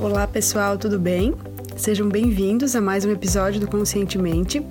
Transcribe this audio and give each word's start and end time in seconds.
Olá 0.00 0.26
pessoal, 0.26 0.78
tudo 0.78 0.98
bem? 0.98 1.34
Sejam 1.76 2.08
bem-vindos 2.08 2.74
a 2.74 2.80
mais 2.80 3.04
um 3.04 3.10
episódio 3.10 3.60
do 3.60 3.68
Conscientemente. 3.68 4.66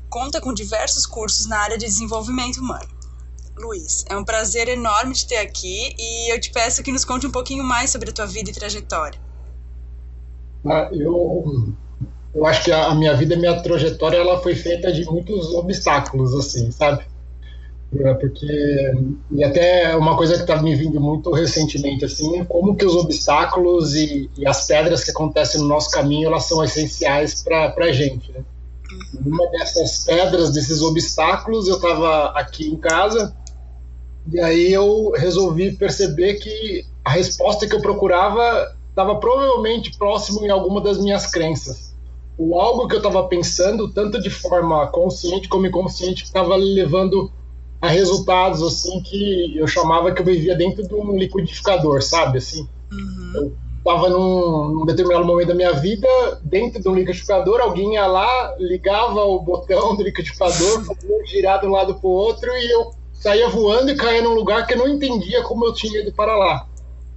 Conta 0.08 0.40
com 0.40 0.54
diversos 0.54 1.04
cursos 1.04 1.46
na 1.46 1.58
área 1.58 1.76
de 1.76 1.84
desenvolvimento 1.84 2.58
humano. 2.58 2.95
Luiz, 3.58 4.04
é 4.10 4.16
um 4.16 4.24
prazer 4.24 4.68
enorme 4.68 5.14
te 5.14 5.26
ter 5.26 5.38
aqui 5.38 5.94
e 5.98 6.32
eu 6.32 6.38
te 6.38 6.50
peço 6.50 6.82
que 6.82 6.92
nos 6.92 7.04
conte 7.04 7.26
um 7.26 7.30
pouquinho 7.30 7.64
mais 7.64 7.90
sobre 7.90 8.10
a 8.10 8.12
tua 8.12 8.26
vida 8.26 8.50
e 8.50 8.52
trajetória. 8.52 9.18
Ah, 10.66 10.90
eu, 10.92 11.72
eu 12.34 12.44
acho 12.44 12.64
que 12.64 12.72
a, 12.72 12.94
minha 12.94 13.14
vida 13.14 13.34
e 13.34 13.38
minha 13.38 13.62
trajetória 13.62 14.18
ela 14.18 14.42
foi 14.42 14.54
feita 14.54 14.92
de 14.92 15.04
muitos 15.06 15.54
obstáculos, 15.54 16.34
assim, 16.34 16.70
sabe? 16.70 17.04
É, 17.98 18.14
porque 18.14 18.92
e 19.30 19.44
até 19.44 19.96
uma 19.96 20.16
coisa 20.16 20.34
que 20.34 20.40
está 20.40 20.60
me 20.60 20.74
vindo 20.74 21.00
muito 21.00 21.30
recentemente 21.30 22.04
assim, 22.04 22.44
como 22.44 22.74
que 22.74 22.84
os 22.84 22.96
obstáculos 22.96 23.94
e, 23.94 24.28
e, 24.36 24.46
as 24.46 24.66
pedras 24.66 25.04
que 25.04 25.12
acontecem 25.12 25.60
no 25.60 25.68
nosso 25.68 25.90
caminho 25.90 26.26
elas 26.26 26.44
são 26.46 26.62
essenciais 26.62 27.42
para 27.42 27.72
a 27.78 27.92
gente. 27.92 28.32
Né? 28.32 28.40
Uhum. 29.14 29.32
Uma 29.32 29.48
dessas 29.50 30.04
pedras, 30.04 30.50
desses 30.50 30.82
obstáculos, 30.82 31.68
eu 31.68 31.76
estava 31.76 32.30
aqui 32.30 32.66
em 32.66 32.76
casa 32.76 33.34
e 34.32 34.40
aí 34.40 34.72
eu 34.72 35.12
resolvi 35.16 35.72
perceber 35.72 36.34
que 36.34 36.84
a 37.04 37.10
resposta 37.10 37.66
que 37.66 37.74
eu 37.74 37.80
procurava 37.80 38.74
estava 38.88 39.14
provavelmente 39.16 39.96
próximo 39.96 40.44
em 40.44 40.50
alguma 40.50 40.80
das 40.80 40.98
minhas 40.98 41.26
crenças. 41.26 41.94
O 42.38 42.58
algo 42.58 42.88
que 42.88 42.94
eu 42.94 42.98
estava 42.98 43.24
pensando, 43.28 43.88
tanto 43.92 44.20
de 44.20 44.30
forma 44.30 44.86
consciente 44.88 45.48
como 45.48 45.66
inconsciente, 45.66 46.24
estava 46.24 46.56
levando 46.56 47.30
a 47.80 47.88
resultados 47.88 48.62
assim 48.62 49.00
que 49.02 49.56
eu 49.56 49.66
chamava 49.66 50.12
que 50.12 50.20
eu 50.20 50.26
vivia 50.26 50.56
dentro 50.56 50.86
de 50.86 50.94
um 50.94 51.16
liquidificador, 51.16 52.02
sabe? 52.02 52.38
Assim, 52.38 52.66
uhum. 52.90 53.32
eu 53.34 53.52
estava 53.78 54.08
num, 54.08 54.68
num, 54.68 54.86
determinado 54.86 55.24
momento 55.24 55.48
da 55.48 55.54
minha 55.54 55.72
vida 55.72 56.08
dentro 56.42 56.82
de 56.82 56.88
um 56.88 56.94
liquidificador, 56.94 57.60
alguém 57.60 57.94
ia 57.94 58.06
lá, 58.06 58.54
ligava 58.58 59.24
o 59.24 59.40
botão 59.40 59.94
do 59.94 60.02
liquidificador, 60.02 60.84
fazia 60.84 61.26
girar 61.26 61.60
de 61.60 61.66
um 61.66 61.70
lado 61.70 61.94
para 61.94 62.08
o 62.08 62.12
outro 62.12 62.50
e 62.50 62.70
eu 62.70 62.90
saía 63.18 63.48
voando 63.48 63.90
e 63.90 63.96
caía 63.96 64.22
num 64.22 64.34
lugar 64.34 64.66
que 64.66 64.74
eu 64.74 64.78
não 64.78 64.88
entendia 64.88 65.42
como 65.42 65.64
eu 65.66 65.72
tinha 65.72 66.00
ido 66.00 66.12
para 66.12 66.36
lá. 66.36 66.66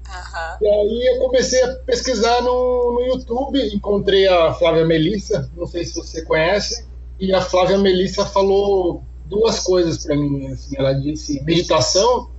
Uhum. 0.08 0.58
E 0.62 0.68
aí 0.68 1.08
eu 1.14 1.20
comecei 1.20 1.62
a 1.64 1.76
pesquisar 1.86 2.42
no, 2.42 2.94
no 2.94 3.02
YouTube, 3.02 3.60
encontrei 3.74 4.28
a 4.28 4.54
Flávia 4.54 4.86
Melissa, 4.86 5.50
não 5.56 5.68
sei 5.68 5.86
se 5.86 5.96
você 5.96 6.24
conhece, 6.24 6.88
e 7.20 7.34
a 7.34 7.42
Flávia 7.42 7.78
Melissa 7.78 8.26
falou 8.26 9.04
duas 9.26 9.60
coisas 9.60 10.04
para 10.04 10.16
mim. 10.16 10.48
Assim, 10.48 10.76
ela 10.78 10.94
disse 10.94 11.44
meditação, 11.44 12.30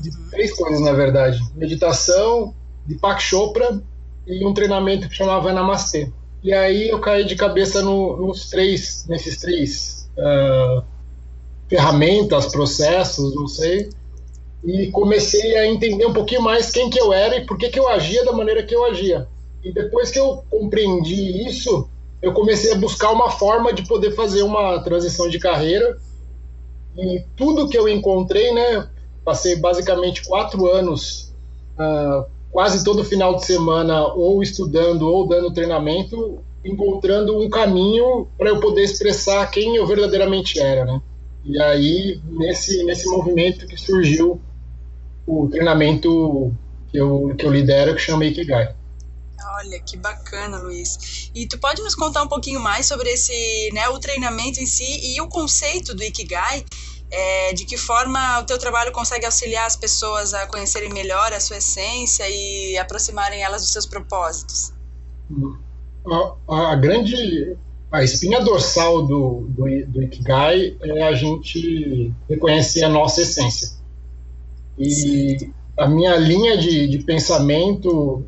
de 0.00 0.08
uhum. 0.08 0.30
três 0.30 0.56
coisas 0.56 0.80
na 0.80 0.92
verdade: 0.92 1.38
meditação, 1.54 2.54
de 2.86 2.96
Pak 2.96 3.22
Chopra 3.22 3.82
e 4.26 4.44
um 4.46 4.54
treinamento 4.54 5.08
que 5.08 5.14
chamava 5.14 5.52
Namastê. 5.52 6.10
E 6.42 6.52
aí 6.52 6.88
eu 6.88 6.98
caí 7.00 7.24
de 7.24 7.36
cabeça 7.36 7.82
no, 7.82 8.16
nos 8.16 8.48
três, 8.48 9.04
nesses 9.06 9.36
três 9.38 10.10
uh, 10.16 10.82
ferramentas, 11.70 12.46
processos, 12.46 13.32
não 13.34 13.46
sei, 13.46 13.88
e 14.64 14.88
comecei 14.88 15.56
a 15.56 15.66
entender 15.66 16.04
um 16.04 16.12
pouquinho 16.12 16.42
mais 16.42 16.70
quem 16.70 16.90
que 16.90 17.00
eu 17.00 17.12
era 17.12 17.36
e 17.36 17.46
por 17.46 17.56
que, 17.56 17.68
que 17.68 17.78
eu 17.78 17.88
agia 17.88 18.24
da 18.24 18.32
maneira 18.32 18.64
que 18.64 18.74
eu 18.74 18.84
agia. 18.84 19.28
E 19.62 19.72
depois 19.72 20.10
que 20.10 20.18
eu 20.18 20.42
compreendi 20.50 21.46
isso, 21.46 21.88
eu 22.20 22.32
comecei 22.32 22.72
a 22.72 22.76
buscar 22.76 23.12
uma 23.12 23.30
forma 23.30 23.72
de 23.72 23.86
poder 23.86 24.10
fazer 24.16 24.42
uma 24.42 24.80
transição 24.80 25.28
de 25.28 25.38
carreira. 25.38 25.96
E 26.98 27.24
tudo 27.36 27.68
que 27.68 27.78
eu 27.78 27.88
encontrei, 27.88 28.52
né, 28.52 28.88
passei 29.24 29.54
basicamente 29.56 30.26
quatro 30.26 30.66
anos, 30.66 31.32
uh, 31.78 32.28
quase 32.50 32.82
todo 32.82 33.04
final 33.04 33.36
de 33.36 33.46
semana, 33.46 34.08
ou 34.08 34.42
estudando 34.42 35.02
ou 35.02 35.26
dando 35.26 35.54
treinamento, 35.54 36.40
encontrando 36.64 37.38
um 37.38 37.48
caminho 37.48 38.26
para 38.36 38.50
eu 38.50 38.60
poder 38.60 38.82
expressar 38.82 39.48
quem 39.50 39.76
eu 39.76 39.86
verdadeiramente 39.86 40.58
era, 40.58 40.84
né? 40.84 41.00
E 41.44 41.60
aí, 41.60 42.20
nesse, 42.24 42.84
nesse 42.84 43.06
movimento 43.08 43.66
que 43.66 43.76
surgiu 43.76 44.40
o 45.26 45.48
treinamento 45.48 46.52
que 46.90 46.98
eu, 46.98 47.34
que 47.36 47.46
eu 47.46 47.50
lidero, 47.50 47.94
que 47.94 48.00
chama 48.00 48.24
Ikigai. 48.24 48.74
Olha, 49.56 49.80
que 49.80 49.96
bacana, 49.96 50.58
Luiz. 50.58 51.30
E 51.34 51.46
tu 51.46 51.58
pode 51.58 51.82
nos 51.82 51.94
contar 51.94 52.22
um 52.22 52.28
pouquinho 52.28 52.60
mais 52.60 52.86
sobre 52.86 53.10
esse, 53.10 53.70
né, 53.72 53.88
o 53.88 53.98
treinamento 53.98 54.60
em 54.60 54.66
si 54.66 55.14
e 55.14 55.20
o 55.20 55.28
conceito 55.28 55.94
do 55.94 56.02
Ikigai? 56.02 56.64
É, 57.12 57.52
de 57.54 57.64
que 57.64 57.76
forma 57.76 58.38
o 58.38 58.44
teu 58.44 58.56
trabalho 58.56 58.92
consegue 58.92 59.26
auxiliar 59.26 59.66
as 59.66 59.74
pessoas 59.74 60.32
a 60.32 60.46
conhecerem 60.46 60.92
melhor 60.92 61.32
a 61.32 61.40
sua 61.40 61.56
essência 61.56 62.24
e 62.28 62.78
aproximarem 62.78 63.42
elas 63.42 63.62
dos 63.62 63.72
seus 63.72 63.84
propósitos? 63.84 64.72
A, 66.48 66.70
a 66.72 66.76
grande 66.76 67.56
a 67.90 68.04
espinha 68.04 68.40
dorsal 68.40 69.02
do, 69.04 69.46
do, 69.48 69.64
do, 69.86 70.02
Ikigai 70.02 70.76
é 70.80 71.02
a 71.02 71.12
gente 71.12 72.12
reconhecer 72.28 72.84
a 72.84 72.88
nossa 72.88 73.22
essência. 73.22 73.70
E 74.78 75.50
a 75.76 75.88
minha 75.88 76.16
linha 76.16 76.56
de, 76.56 76.86
de 76.86 76.98
pensamento, 76.98 78.24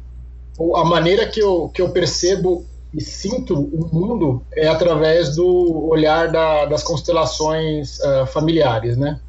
ou 0.58 0.76
a 0.76 0.84
maneira 0.84 1.28
que 1.28 1.40
eu, 1.40 1.68
que 1.68 1.80
eu 1.80 1.90
percebo 1.90 2.66
e 2.92 3.00
sinto 3.00 3.54
o 3.54 3.88
mundo 3.94 4.42
é 4.54 4.66
através 4.66 5.36
do 5.36 5.88
olhar 5.88 6.30
da, 6.30 6.66
das 6.66 6.82
constelações 6.82 7.98
uh, 8.00 8.26
familiares, 8.26 8.96
né? 8.96 9.20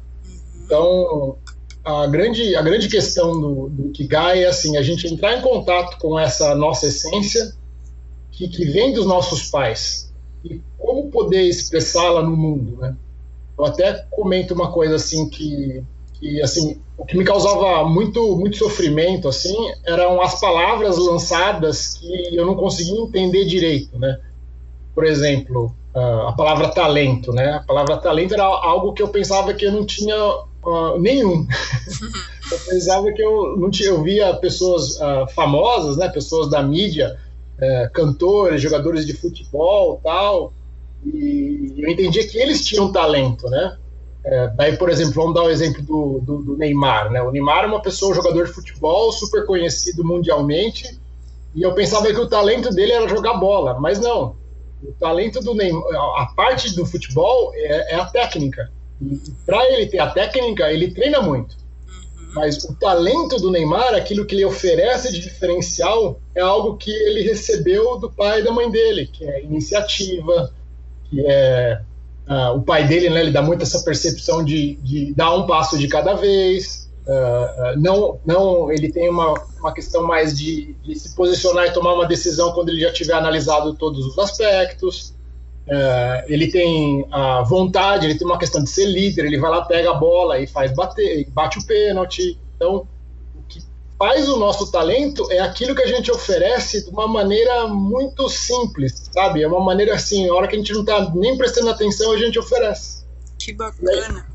Então, 0.64 1.38
a 1.84 2.06
grande, 2.06 2.56
a 2.56 2.62
grande 2.62 2.88
questão 2.88 3.40
do, 3.40 3.68
do 3.68 3.86
Ikigai 3.88 4.44
é 4.44 4.48
assim, 4.48 4.76
a 4.76 4.82
gente 4.82 5.06
entrar 5.06 5.38
em 5.38 5.42
contato 5.42 5.98
com 5.98 6.18
essa 6.18 6.54
nossa 6.54 6.86
essência 6.86 7.54
que, 8.32 8.48
que 8.48 8.64
vem 8.64 8.92
dos 8.92 9.06
nossos 9.06 9.50
pais, 9.50 10.12
e 10.44 10.60
como 10.78 11.10
poder 11.10 11.42
expressá-la 11.42 12.22
no 12.22 12.36
mundo, 12.36 12.76
né? 12.76 12.94
Eu 13.58 13.64
até 13.64 14.04
comento 14.10 14.52
uma 14.52 14.70
coisa 14.70 14.96
assim 14.96 15.28
que, 15.28 15.82
que 16.14 16.42
assim, 16.42 16.78
o 16.98 17.04
que 17.04 17.16
me 17.16 17.24
causava 17.24 17.88
muito 17.88 18.36
muito 18.36 18.56
sofrimento 18.56 19.28
assim, 19.28 19.56
eram 19.84 20.20
as 20.20 20.40
palavras 20.40 20.98
lançadas 20.98 21.94
que 21.94 22.36
eu 22.36 22.44
não 22.44 22.54
conseguia 22.54 23.00
entender 23.00 23.44
direito, 23.44 23.98
né? 23.98 24.18
Por 24.94 25.04
exemplo, 25.04 25.74
a 25.94 26.32
palavra 26.32 26.68
talento, 26.68 27.32
né? 27.32 27.52
A 27.52 27.60
palavra 27.60 27.96
talento 27.96 28.34
era 28.34 28.44
algo 28.44 28.92
que 28.92 29.02
eu 29.02 29.08
pensava 29.08 29.54
que 29.54 29.64
eu 29.64 29.72
não 29.72 29.86
tinha 29.86 30.16
uh, 30.16 30.98
nenhum. 30.98 31.46
eu 32.50 32.58
pensava 32.68 33.12
que 33.12 33.22
eu 33.22 33.56
não 33.56 33.70
tinha, 33.70 33.90
eu 33.90 34.02
via 34.02 34.34
pessoas 34.34 34.96
uh, 34.96 35.28
famosas, 35.34 35.96
né? 35.96 36.08
Pessoas 36.08 36.50
da 36.50 36.62
mídia 36.62 37.16
é, 37.58 37.88
cantores, 37.92 38.60
jogadores 38.60 39.06
de 39.06 39.14
futebol 39.14 40.00
tal, 40.02 40.52
e 41.04 41.74
eu 41.76 41.88
entendia 41.88 42.26
que 42.26 42.38
eles 42.38 42.64
tinham 42.64 42.90
talento, 42.90 43.48
né? 43.48 43.76
É, 44.24 44.48
daí, 44.56 44.76
por 44.76 44.88
exemplo, 44.88 45.12
vamos 45.14 45.34
dar 45.34 45.42
o 45.42 45.50
exemplo 45.50 45.82
do, 45.82 46.20
do, 46.20 46.42
do, 46.42 46.56
Neymar, 46.56 47.10
né? 47.10 47.20
O 47.22 47.30
Neymar 47.30 47.64
é 47.64 47.66
uma 47.66 47.82
pessoa, 47.82 48.12
um 48.12 48.14
jogador 48.14 48.46
de 48.46 48.52
futebol 48.52 49.12
super 49.12 49.44
conhecido 49.44 50.02
mundialmente, 50.02 50.98
e 51.54 51.62
eu 51.62 51.74
pensava 51.74 52.06
que 52.06 52.18
o 52.18 52.28
talento 52.28 52.70
dele 52.70 52.92
era 52.92 53.08
jogar 53.08 53.34
bola, 53.34 53.78
mas 53.78 54.00
não. 54.00 54.36
O 54.82 54.92
talento 54.92 55.40
do 55.40 55.54
Neymar, 55.54 55.82
a 56.16 56.26
parte 56.34 56.74
do 56.74 56.86
futebol 56.86 57.52
é, 57.54 57.94
é 57.94 57.96
a 57.96 58.06
técnica. 58.06 58.70
E 59.00 59.20
para 59.44 59.62
ele 59.70 59.86
ter 59.86 59.98
a 59.98 60.10
técnica, 60.10 60.72
ele 60.72 60.90
treina 60.90 61.20
muito. 61.20 61.56
Mas 62.34 62.64
o 62.64 62.74
talento 62.74 63.36
do 63.36 63.50
Neymar, 63.50 63.94
aquilo 63.94 64.26
que 64.26 64.34
ele 64.34 64.44
oferece 64.44 65.12
de 65.12 65.20
diferencial, 65.20 66.20
é 66.34 66.40
algo 66.40 66.76
que 66.76 66.90
ele 66.90 67.22
recebeu 67.22 67.96
do 67.98 68.10
pai 68.10 68.40
e 68.40 68.44
da 68.44 68.50
mãe 68.50 68.68
dele, 68.70 69.06
que 69.06 69.24
é 69.24 69.42
iniciativa, 69.42 70.52
que 71.08 71.24
é 71.24 71.80
uh, 72.28 72.56
o 72.56 72.62
pai 72.62 72.86
dele, 72.86 73.08
né, 73.10 73.20
ele 73.20 73.30
dá 73.30 73.40
muito 73.40 73.62
essa 73.62 73.80
percepção 73.82 74.44
de, 74.44 74.76
de 74.76 75.14
dar 75.14 75.34
um 75.34 75.46
passo 75.46 75.78
de 75.78 75.86
cada 75.86 76.14
vez. 76.14 76.90
Uh, 77.06 77.12
uh, 77.12 77.80
não, 77.80 78.18
não, 78.26 78.72
ele 78.72 78.90
tem 78.90 79.08
uma, 79.08 79.34
uma 79.60 79.72
questão 79.72 80.02
mais 80.02 80.36
de, 80.36 80.74
de 80.82 80.98
se 80.98 81.14
posicionar 81.14 81.66
e 81.66 81.72
tomar 81.72 81.94
uma 81.94 82.06
decisão 82.06 82.52
quando 82.52 82.70
ele 82.70 82.80
já 82.80 82.92
tiver 82.92 83.14
analisado 83.14 83.74
todos 83.74 84.04
os 84.06 84.18
aspectos. 84.18 85.14
É, 85.66 86.24
ele 86.28 86.50
tem 86.50 87.06
a 87.10 87.42
vontade, 87.42 88.06
ele 88.06 88.18
tem 88.18 88.26
uma 88.26 88.38
questão 88.38 88.62
de 88.62 88.68
ser 88.68 88.84
líder, 88.86 89.24
ele 89.24 89.38
vai 89.38 89.50
lá, 89.50 89.64
pega 89.64 89.90
a 89.90 89.94
bola 89.94 90.38
e 90.38 90.46
faz 90.46 90.72
bater, 90.72 91.26
bate 91.30 91.58
o 91.58 91.66
pênalti. 91.66 92.38
Então, 92.56 92.86
o 93.34 93.42
que 93.48 93.62
faz 93.98 94.28
o 94.28 94.36
nosso 94.36 94.70
talento 94.70 95.30
é 95.32 95.40
aquilo 95.40 95.74
que 95.74 95.82
a 95.82 95.86
gente 95.86 96.10
oferece 96.10 96.84
de 96.84 96.90
uma 96.90 97.08
maneira 97.08 97.66
muito 97.66 98.28
simples, 98.28 99.10
sabe? 99.12 99.42
É 99.42 99.48
uma 99.48 99.60
maneira 99.60 99.94
assim, 99.94 100.28
a 100.28 100.34
hora 100.34 100.46
que 100.46 100.54
a 100.54 100.58
gente 100.58 100.72
não 100.72 100.82
está 100.82 101.10
nem 101.14 101.36
prestando 101.36 101.70
atenção, 101.70 102.12
a 102.12 102.18
gente 102.18 102.38
oferece. 102.38 103.04
Que 103.38 103.52
bacana. 103.52 104.26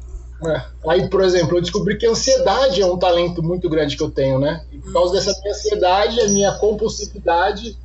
É. 0.46 0.62
Aí, 0.88 1.10
por 1.10 1.22
exemplo, 1.22 1.58
eu 1.58 1.62
descobri 1.62 1.98
que 1.98 2.06
a 2.06 2.12
ansiedade 2.12 2.82
é 2.82 2.86
um 2.86 2.98
talento 2.98 3.44
muito 3.44 3.70
grande 3.70 3.98
que 3.98 4.04
eu 4.04 4.10
tenho, 4.10 4.40
né? 4.40 4.66
E 4.72 4.80
por 4.80 4.94
causa 4.94 5.14
dessa 5.14 5.38
minha 5.42 5.54
ansiedade, 5.54 6.22
a 6.22 6.28
minha 6.30 6.54
compulsividade, 6.54 7.78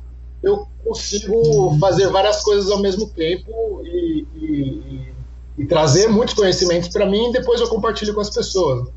eu 0.45 0.67
consigo 0.83 1.77
fazer 1.79 2.07
várias 2.09 2.43
coisas 2.43 2.69
ao 2.69 2.79
mesmo 2.79 3.09
tempo 3.09 3.81
e, 3.83 4.25
e, 4.35 5.13
e 5.57 5.65
trazer 5.65 6.07
muitos 6.07 6.35
conhecimentos 6.35 6.89
para 6.89 7.05
mim 7.05 7.29
e 7.29 7.33
depois 7.33 7.59
eu 7.59 7.67
compartilho 7.67 8.13
com 8.13 8.21
as 8.21 8.29
pessoas. 8.29 8.87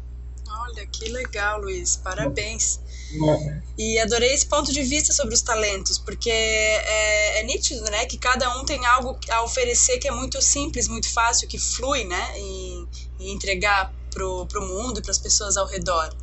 Olha, 0.47 0.87
que 0.87 1.09
legal, 1.09 1.62
Luiz. 1.62 1.97
Parabéns. 1.97 2.81
É. 3.11 3.61
E 3.79 3.99
adorei 3.99 4.35
esse 4.35 4.45
ponto 4.45 4.71
de 4.71 4.83
vista 4.83 5.15
sobre 5.15 5.35
os 5.35 5.41
talentos, 5.41 5.99
porque 5.99 6.31
é, 6.31 7.41
é, 7.41 7.43
nítido, 7.45 7.83
né, 7.91 8.05
que 8.05 8.19
cada 8.19 8.55
um 8.59 8.65
tem 8.67 8.85
algo 8.85 9.19
a 9.31 9.43
oferecer 9.43 9.97
que 9.99 10.06
é 10.06 10.11
muito 10.11 10.43
simples, 10.43 10.87
muito 10.89 11.11
fácil, 11.11 11.49
que 11.49 11.59
flui, 11.59 12.05
né, 12.05 12.23
e, 12.37 12.87
e 13.21 13.33
entregar 13.33 13.94
pro, 14.11 14.44
pro 14.44 14.61
mundo 14.61 14.99
e 14.99 15.03
para 15.03 15.11
as 15.11 15.19
pessoas 15.19 15.56
ao 15.56 15.67
redor. 15.67 16.15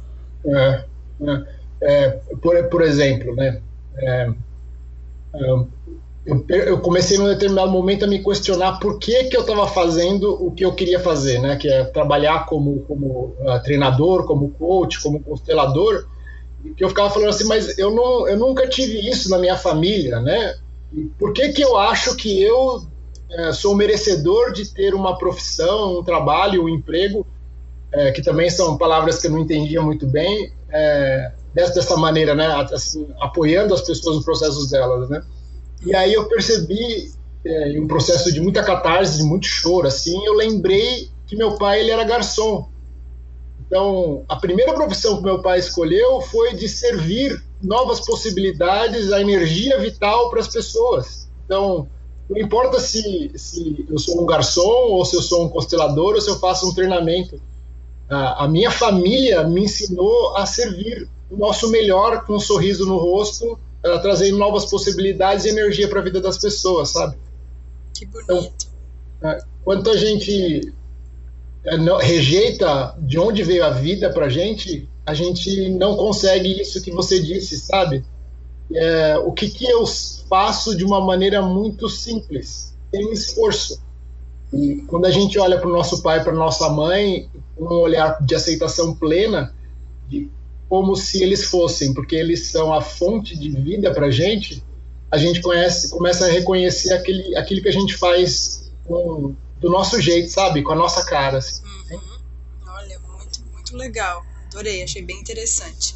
É, 0.45 0.86
é, 1.21 1.48
é, 1.81 2.10
por, 2.39 2.69
por 2.69 2.83
exemplo, 2.83 3.36
né, 3.36 3.60
é, 5.35 5.85
eu, 6.25 6.43
eu, 6.49 6.79
comecei 6.79 7.17
num 7.19 7.27
determinado 7.27 7.71
momento 7.71 8.03
a 8.03 8.07
me 8.07 8.23
questionar 8.23 8.79
por 8.79 8.97
que, 8.97 9.25
que 9.25 9.37
eu 9.37 9.41
estava 9.41 9.67
fazendo 9.67 10.33
o 10.43 10.51
que 10.51 10.65
eu 10.65 10.73
queria 10.73 10.99
fazer, 10.99 11.39
né? 11.39 11.55
Que 11.55 11.67
é 11.67 11.83
trabalhar 11.83 12.47
como, 12.47 12.79
como 12.81 13.35
uh, 13.39 13.61
treinador, 13.63 14.25
como 14.25 14.49
coach, 14.49 15.01
como 15.01 15.21
constelador. 15.21 16.07
Que 16.75 16.83
eu 16.83 16.89
ficava 16.89 17.11
falando 17.11 17.29
assim, 17.29 17.43
mas 17.43 17.77
eu, 17.77 17.91
não, 17.91 18.27
eu 18.27 18.37
nunca 18.37 18.67
tive 18.67 19.07
isso 19.07 19.29
na 19.29 19.37
minha 19.37 19.55
família, 19.55 20.19
né? 20.19 20.55
E 20.91 21.03
por 21.19 21.31
que, 21.31 21.49
que 21.49 21.61
eu 21.61 21.77
acho 21.77 22.15
que 22.15 22.41
eu 22.41 22.77
uh, 22.77 23.53
sou 23.53 23.75
merecedor 23.75 24.51
de 24.51 24.73
ter 24.73 24.95
uma 24.95 25.19
profissão, 25.19 25.99
um 25.99 26.03
trabalho, 26.03 26.63
um 26.63 26.69
emprego, 26.69 27.19
uh, 27.93 28.13
que 28.15 28.23
também 28.23 28.49
são 28.49 28.79
palavras 28.79 29.21
que 29.21 29.27
eu 29.27 29.31
não 29.31 29.41
entendia 29.41 29.79
muito 29.79 30.07
bem, 30.07 30.51
é, 30.71 31.31
dessa, 31.56 31.96
maneira, 31.96 32.36
né, 32.36 32.48
assim, 32.74 33.07
apoiando 33.19 33.74
as 33.74 33.81
pessoas 33.81 34.18
nos 34.18 34.25
processos 34.25 34.69
delas, 34.69 35.10
né. 35.10 35.24
E 35.86 35.96
aí 35.96 36.13
eu 36.13 36.28
percebi, 36.28 37.12
é, 37.46 37.69
em 37.69 37.80
um 37.80 37.88
processo 37.88 38.31
de 38.31 38.42
muita 38.42 38.62
catarse, 38.62 39.18
de 39.18 39.24
muito 39.24 39.48
choro, 39.48 39.88
assim, 39.88 40.24
eu 40.25 40.34
lembrei 40.34 41.10
que 41.25 41.36
meu 41.36 41.57
pai 41.57 41.80
ele 41.80 41.92
era 41.92 42.04
garçom. 42.04 42.69
Então, 43.66 44.24
a 44.28 44.36
primeira 44.36 44.74
profissão 44.74 45.18
que 45.18 45.24
meu 45.24 45.42
pai 45.42 45.60
escolheu 45.60 46.22
foi 46.22 46.54
de 46.54 46.68
servir 46.68 47.42
novas 47.63 48.06
possibilidades, 48.06 49.12
a 49.12 49.22
energia 49.22 49.80
vital 49.80 50.30
para 50.30 50.42
as 50.42 50.48
pessoas. 50.48 51.30
Então, 51.46 51.88
não 52.30 52.38
importa 52.38 52.80
se, 52.80 53.31
se 53.36 53.86
eu 53.90 53.98
sou 53.98 54.22
um 54.22 54.25
garçom, 54.25 54.92
ou 54.92 55.06
se 55.06 55.16
eu 55.16 55.22
sou 55.22 55.46
um 55.46 55.50
constelador, 55.50 56.16
ou 56.16 56.22
se 56.22 56.30
eu 56.30 56.38
faço 56.40 56.69
um 56.69 56.74
treinamento. 56.74 57.42
A, 58.10 58.44
a 58.44 58.48
minha 58.48 58.69
família 58.69 59.44
me 59.48 59.63
ensinou 59.63 60.36
a 60.36 60.46
servir 60.46 61.07
o 61.30 61.38
nosso 61.38 61.69
melhor 61.69 62.25
com 62.25 62.36
um 62.36 62.39
sorriso 62.39 62.86
no 62.86 62.98
rosto, 62.98 63.54
uh, 63.54 64.01
trazendo 64.01 64.38
novas 64.38 64.66
possibilidades 64.66 65.45
e 65.45 65.50
energia 65.50 65.88
para 65.88 66.00
a 66.00 66.04
vida 66.04 66.22
das 66.22 66.38
pessoas, 66.38 66.89
sabe? 66.89 67.18
Que 67.94 68.06
bonito. 68.06 68.25
Então, 68.25 69.31
uh, 69.31 69.45
quanto 69.63 69.89
a 69.89 69.98
gente 69.98 70.74
uh, 71.66 71.77
não, 71.77 71.98
rejeita 71.98 72.95
de 73.00 73.18
onde 73.19 73.44
veio 73.44 73.66
a 73.66 73.69
vida 73.72 74.10
para 74.12 74.30
gente, 74.30 74.88
a 75.06 75.13
gente 75.13 75.69
não 75.69 75.95
consegue 75.95 76.62
isso 76.62 76.81
que 76.81 76.92
você 76.92 77.22
disse, 77.22 77.57
sabe? 77.57 78.04
É, 78.74 79.18
o 79.19 79.31
que, 79.31 79.48
que 79.48 79.66
eu 79.66 79.86
faço 80.28 80.75
de 80.75 80.83
uma 80.83 81.00
maneira 81.00 81.42
muito 81.42 81.88
simples, 81.88 82.75
sem 82.92 83.12
esforço. 83.12 83.80
E 84.51 84.78
quando 84.88 85.06
a 85.06 85.12
gente 85.12 85.38
olha 85.38 85.60
para 85.60 85.69
o 85.69 85.71
nosso 85.71 86.01
pai, 86.01 86.24
para 86.24 86.33
nossa 86.33 86.69
mãe, 86.69 87.30
com 87.56 87.66
um 87.66 87.80
olhar 87.80 88.18
de 88.24 88.33
aceitação 88.33 88.95
plena, 88.95 89.54
de 90.07 90.30
como 90.67 90.95
se 90.95 91.21
eles 91.21 91.45
fossem, 91.45 91.94
porque 91.94 92.15
eles 92.15 92.47
são 92.47 92.73
a 92.73 92.81
fonte 92.81 93.38
de 93.38 93.50
vida 93.50 93.94
para 93.94 94.07
a 94.07 94.12
gente, 94.12 94.63
a 95.12 95.17
gente 95.17 95.41
conhece, 95.41 95.89
começa 95.89 96.25
a 96.25 96.29
reconhecer 96.29 96.94
aquele, 96.94 97.35
aquilo 97.38 97.62
que 97.62 97.69
a 97.69 97.73
gente 97.73 97.95
faz 97.95 98.71
com, 98.85 99.35
do 99.59 99.69
nosso 99.69 100.01
jeito, 100.01 100.29
sabe? 100.29 100.63
Com 100.63 100.71
a 100.71 100.75
nossa 100.75 101.06
cara. 101.06 101.38
Assim. 101.38 101.63
Uhum. 101.91 102.00
Olha, 102.67 103.00
muito, 103.00 103.45
muito 103.53 103.77
legal. 103.77 104.25
Adorei, 104.47 104.83
achei 104.83 105.01
bem 105.01 105.19
interessante. 105.19 105.95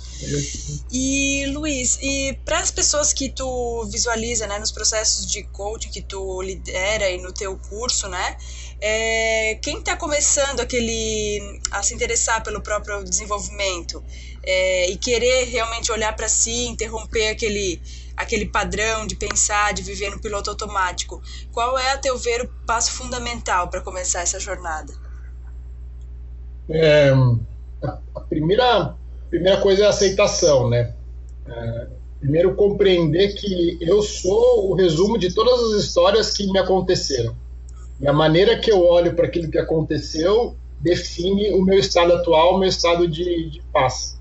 E 0.92 1.46
Luiz, 1.54 1.98
e 2.02 2.38
para 2.44 2.60
as 2.60 2.72
pessoas 2.72 3.14
que 3.14 3.30
tu 3.30 3.86
visualiza, 3.86 4.48
né, 4.48 4.60
nos 4.60 4.72
processos 4.72 5.26
de 5.26 5.44
coaching 5.44 5.90
que 5.90 6.02
tu 6.02 6.42
lidera 6.42 7.10
e 7.10 7.22
no 7.22 7.32
teu 7.32 7.58
curso, 7.58 8.10
né, 8.10 8.38
é, 8.82 9.56
quem 9.62 9.80
está 9.80 9.96
começando 9.96 10.60
aquele 10.60 11.62
a 11.72 11.82
se 11.84 11.94
interessar 11.94 12.44
pelo 12.44 12.62
próprio 12.62 13.04
desenvolvimento 13.04 14.04
é, 14.44 14.90
e 14.90 14.98
querer 14.98 15.46
realmente 15.46 15.92
olhar 15.92 16.14
para 16.16 16.28
si, 16.28 16.66
interromper 16.66 17.30
aquele 17.30 17.82
aquele 18.18 18.46
padrão 18.46 19.08
de 19.08 19.16
pensar, 19.16 19.74
de 19.74 19.82
viver 19.82 20.10
no 20.10 20.20
piloto 20.20 20.50
automático, 20.50 21.24
qual 21.54 21.78
é, 21.78 21.94
a 21.94 21.98
teu 21.98 22.18
ver, 22.18 22.42
o 22.42 22.50
passo 22.66 22.92
fundamental 22.92 23.70
para 23.70 23.80
começar 23.80 24.20
essa 24.20 24.38
jornada? 24.38 24.94
É, 26.70 27.12
a 27.82 28.20
primeira 28.20 28.94
primeira 29.30 29.62
coisa 29.62 29.84
é 29.84 29.86
a 29.86 29.90
aceitação, 29.90 30.70
né? 30.70 30.94
É, 31.48 31.88
primeiro 32.20 32.56
compreender 32.56 33.34
que 33.36 33.78
eu 33.82 34.02
sou 34.02 34.72
o 34.72 34.76
resumo 34.76 35.18
de 35.18 35.34
todas 35.34 35.74
as 35.74 35.84
histórias 35.84 36.32
que 36.32 36.52
me 36.52 36.60
aconteceram 36.60 37.36
e 38.00 38.08
a 38.08 38.14
maneira 38.14 38.58
que 38.58 38.72
eu 38.72 38.86
olho 38.86 39.14
para 39.14 39.26
aquilo 39.26 39.52
que 39.52 39.58
aconteceu 39.58 40.56
define 40.80 41.52
o 41.52 41.62
meu 41.62 41.78
estado 41.78 42.14
atual, 42.14 42.56
o 42.56 42.58
meu 42.58 42.70
estado 42.70 43.08
de, 43.08 43.50
de 43.50 43.62
paz. 43.74 44.18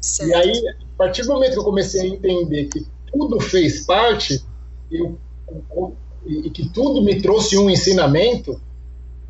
Certo. 0.00 0.30
E 0.30 0.34
aí, 0.34 0.68
a 0.68 0.96
partir 0.96 1.22
do 1.22 1.32
momento 1.32 1.52
que 1.52 1.58
eu 1.58 1.64
comecei 1.64 2.00
a 2.00 2.06
entender 2.06 2.64
que 2.64 2.84
tudo 3.12 3.38
fez 3.38 3.86
parte 3.86 4.42
eu, 4.90 5.16
e 6.26 6.50
que 6.50 6.68
tudo 6.70 7.00
me 7.02 7.22
trouxe 7.22 7.56
um 7.56 7.70
ensinamento, 7.70 8.60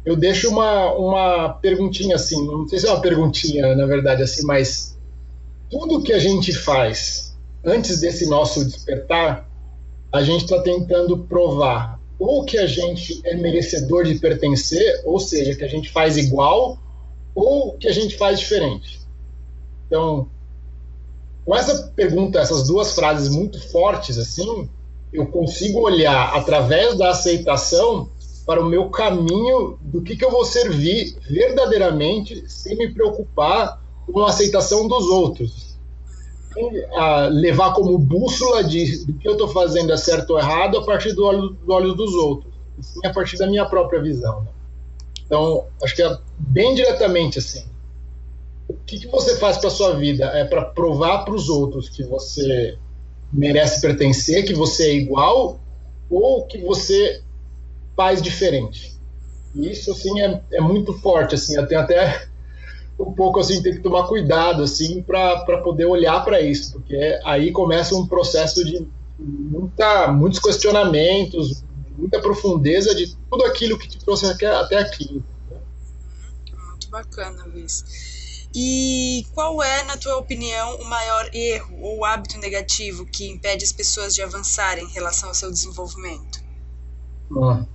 eu 0.04 0.16
deixo 0.16 0.48
uma, 0.48 0.92
uma 0.94 1.48
perguntinha 1.54 2.16
assim, 2.16 2.46
não 2.46 2.66
sei 2.66 2.78
se 2.78 2.86
é 2.86 2.90
uma 2.90 3.00
perguntinha, 3.00 3.74
na 3.74 3.86
verdade, 3.86 4.22
assim, 4.22 4.44
mas 4.44 4.96
tudo 5.70 6.02
que 6.02 6.12
a 6.12 6.18
gente 6.18 6.52
faz 6.52 7.36
antes 7.64 8.00
desse 8.00 8.26
nosso 8.28 8.64
despertar, 8.64 9.48
a 10.12 10.22
gente 10.22 10.44
está 10.44 10.60
tentando 10.62 11.18
provar 11.18 11.98
ou 12.18 12.44
que 12.44 12.58
a 12.58 12.66
gente 12.66 13.20
é 13.24 13.36
merecedor 13.36 14.04
de 14.04 14.18
pertencer, 14.18 15.02
ou 15.04 15.20
seja, 15.20 15.54
que 15.54 15.62
a 15.62 15.68
gente 15.68 15.90
faz 15.90 16.16
igual, 16.16 16.78
ou 17.34 17.72
que 17.74 17.86
a 17.86 17.92
gente 17.92 18.16
faz 18.16 18.40
diferente. 18.40 19.00
Então, 19.86 20.28
com 21.44 21.54
essa 21.54 21.92
pergunta, 21.94 22.40
essas 22.40 22.66
duas 22.66 22.94
frases 22.94 23.28
muito 23.28 23.60
fortes 23.70 24.18
assim, 24.18 24.68
eu 25.12 25.26
consigo 25.26 25.80
olhar 25.80 26.34
através 26.36 26.98
da 26.98 27.10
aceitação 27.10 28.10
para 28.48 28.62
o 28.62 28.64
meu 28.64 28.88
caminho 28.88 29.78
do 29.82 30.00
que, 30.00 30.16
que 30.16 30.24
eu 30.24 30.30
vou 30.30 30.42
servir 30.42 31.14
verdadeiramente, 31.28 32.44
sem 32.48 32.78
me 32.78 32.88
preocupar 32.90 33.78
com 34.10 34.24
a 34.24 34.30
aceitação 34.30 34.88
dos 34.88 35.04
outros 35.04 35.76
a 36.96 37.26
levar 37.26 37.74
como 37.74 37.98
bússola 37.98 38.64
de, 38.64 39.04
do 39.04 39.12
que 39.12 39.28
eu 39.28 39.32
estou 39.32 39.48
fazendo 39.48 39.92
é 39.92 39.98
certo 39.98 40.30
ou 40.30 40.38
errado 40.38 40.78
a 40.78 40.84
partir 40.86 41.12
do 41.12 41.26
olho, 41.26 41.50
do 41.50 41.72
olho 41.74 41.94
dos 41.94 42.14
outros, 42.14 42.50
e 42.78 42.82
sim 42.82 43.00
a 43.04 43.12
partir 43.12 43.36
da 43.36 43.46
minha 43.46 43.66
própria 43.66 44.00
visão. 44.00 44.40
Né? 44.40 44.48
Então, 45.26 45.66
acho 45.82 45.94
que 45.94 46.02
é 46.02 46.18
bem 46.38 46.74
diretamente 46.74 47.38
assim. 47.38 47.66
O 48.66 48.74
que, 48.86 48.98
que 48.98 49.08
você 49.08 49.36
faz 49.36 49.58
para 49.58 49.68
sua 49.68 49.94
vida? 49.94 50.24
É 50.24 50.46
para 50.46 50.64
provar 50.64 51.26
para 51.26 51.34
os 51.34 51.50
outros 51.50 51.90
que 51.90 52.02
você 52.02 52.78
merece 53.30 53.82
pertencer, 53.82 54.46
que 54.46 54.54
você 54.54 54.84
é 54.84 54.94
igual, 54.94 55.60
ou 56.08 56.46
que 56.46 56.56
você 56.56 57.22
faz 57.98 58.22
diferente? 58.22 58.96
E 59.56 59.72
isso, 59.72 59.90
assim, 59.90 60.20
é, 60.20 60.40
é 60.52 60.60
muito 60.60 60.92
forte, 61.00 61.34
assim, 61.34 61.56
eu 61.56 61.66
tenho 61.66 61.80
até 61.80 62.28
um 62.96 63.12
pouco, 63.12 63.40
assim, 63.40 63.60
tem 63.60 63.74
que 63.74 63.80
tomar 63.80 64.06
cuidado, 64.06 64.62
assim, 64.62 65.02
para 65.02 65.60
poder 65.64 65.86
olhar 65.86 66.24
para 66.24 66.40
isso, 66.40 66.74
porque 66.74 67.18
aí 67.24 67.50
começa 67.50 67.96
um 67.96 68.06
processo 68.06 68.64
de 68.64 68.86
muita, 69.18 70.12
muitos 70.12 70.38
questionamentos, 70.38 71.64
muita 71.96 72.20
profundeza 72.20 72.94
de 72.94 73.16
tudo 73.28 73.44
aquilo 73.44 73.76
que 73.76 73.88
te 73.88 73.98
trouxe 73.98 74.26
até 74.26 74.78
aqui. 74.78 75.20
Muito 76.68 76.88
bacana, 76.90 77.44
Luiz. 77.46 78.48
E 78.54 79.26
qual 79.34 79.60
é, 79.60 79.82
na 79.82 79.96
tua 79.96 80.18
opinião, 80.18 80.76
o 80.76 80.84
maior 80.84 81.28
erro 81.34 81.80
ou 81.82 82.04
hábito 82.04 82.38
negativo 82.38 83.04
que 83.06 83.28
impede 83.28 83.64
as 83.64 83.72
pessoas 83.72 84.14
de 84.14 84.22
avançarem 84.22 84.84
em 84.84 84.92
relação 84.92 85.30
ao 85.30 85.34
seu 85.34 85.50
desenvolvimento? 85.50 86.40
Ah, 87.36 87.66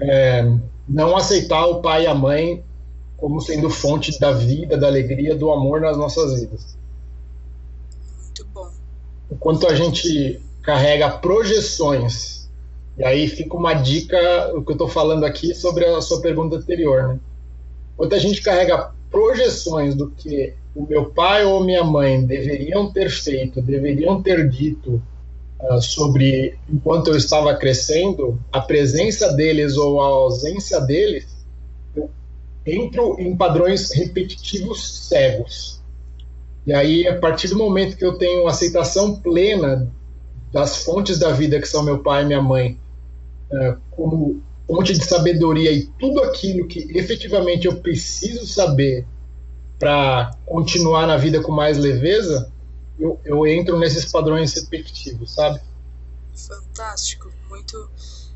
é, 0.00 0.44
não 0.88 1.16
aceitar 1.16 1.66
o 1.66 1.80
pai 1.80 2.04
e 2.04 2.06
a 2.06 2.14
mãe 2.14 2.62
como 3.16 3.40
sendo 3.40 3.70
fonte 3.70 4.18
da 4.18 4.32
vida, 4.32 4.76
da 4.76 4.88
alegria, 4.88 5.36
do 5.36 5.52
amor 5.52 5.80
nas 5.80 5.96
nossas 5.96 6.40
vidas. 6.40 6.76
Muito 8.20 8.44
bom. 8.52 8.68
Enquanto 9.30 9.66
a 9.68 9.74
gente 9.74 10.40
carrega 10.62 11.08
projeções, 11.08 12.50
e 12.98 13.04
aí 13.04 13.28
fica 13.28 13.56
uma 13.56 13.74
dica, 13.74 14.18
o 14.54 14.62
que 14.64 14.72
eu 14.72 14.74
estou 14.74 14.88
falando 14.88 15.24
aqui 15.24 15.54
sobre 15.54 15.84
a 15.84 16.00
sua 16.00 16.20
pergunta 16.20 16.56
anterior, 16.56 17.08
né? 17.08 17.20
Enquanto 17.94 18.14
a 18.14 18.18
gente 18.18 18.42
carrega 18.42 18.90
projeções 19.10 19.94
do 19.94 20.10
que 20.10 20.54
o 20.74 20.86
meu 20.86 21.06
pai 21.06 21.44
ou 21.44 21.62
minha 21.62 21.84
mãe 21.84 22.24
deveriam 22.24 22.90
ter 22.92 23.08
feito, 23.10 23.62
deveriam 23.62 24.22
ter 24.22 24.48
dito 24.48 25.00
sobre 25.80 26.58
enquanto 26.68 27.08
eu 27.08 27.16
estava 27.16 27.54
crescendo, 27.54 28.40
a 28.52 28.60
presença 28.60 29.32
deles 29.32 29.76
ou 29.76 30.00
a 30.00 30.06
ausência 30.06 30.80
deles, 30.80 31.26
eu 31.94 32.10
entro 32.66 33.16
em 33.18 33.36
padrões 33.36 33.90
repetitivos 33.92 35.08
cegos. 35.08 35.80
E 36.66 36.72
aí, 36.72 37.06
a 37.06 37.18
partir 37.18 37.48
do 37.48 37.56
momento 37.56 37.96
que 37.96 38.04
eu 38.04 38.18
tenho 38.18 38.46
aceitação 38.46 39.16
plena 39.16 39.88
das 40.52 40.84
fontes 40.84 41.18
da 41.18 41.32
vida 41.32 41.60
que 41.60 41.66
são 41.66 41.82
meu 41.82 42.00
pai 42.00 42.22
e 42.22 42.26
minha 42.26 42.42
mãe, 42.42 42.78
uh, 43.50 43.76
como 43.90 44.40
fonte 44.66 44.92
de 44.92 45.04
sabedoria 45.04 45.72
e 45.72 45.84
tudo 45.98 46.22
aquilo 46.22 46.66
que 46.66 46.86
efetivamente 46.96 47.66
eu 47.66 47.76
preciso 47.76 48.46
saber 48.46 49.04
para 49.78 50.30
continuar 50.46 51.06
na 51.06 51.16
vida 51.16 51.42
com 51.42 51.50
mais 51.50 51.76
leveza, 51.76 52.51
eu, 53.02 53.20
eu 53.24 53.46
entro 53.46 53.78
nesses 53.78 54.10
padrões 54.10 54.54
repetitivos, 54.54 55.34
sabe? 55.34 55.60
Fantástico, 56.34 57.32
muito 57.48 57.90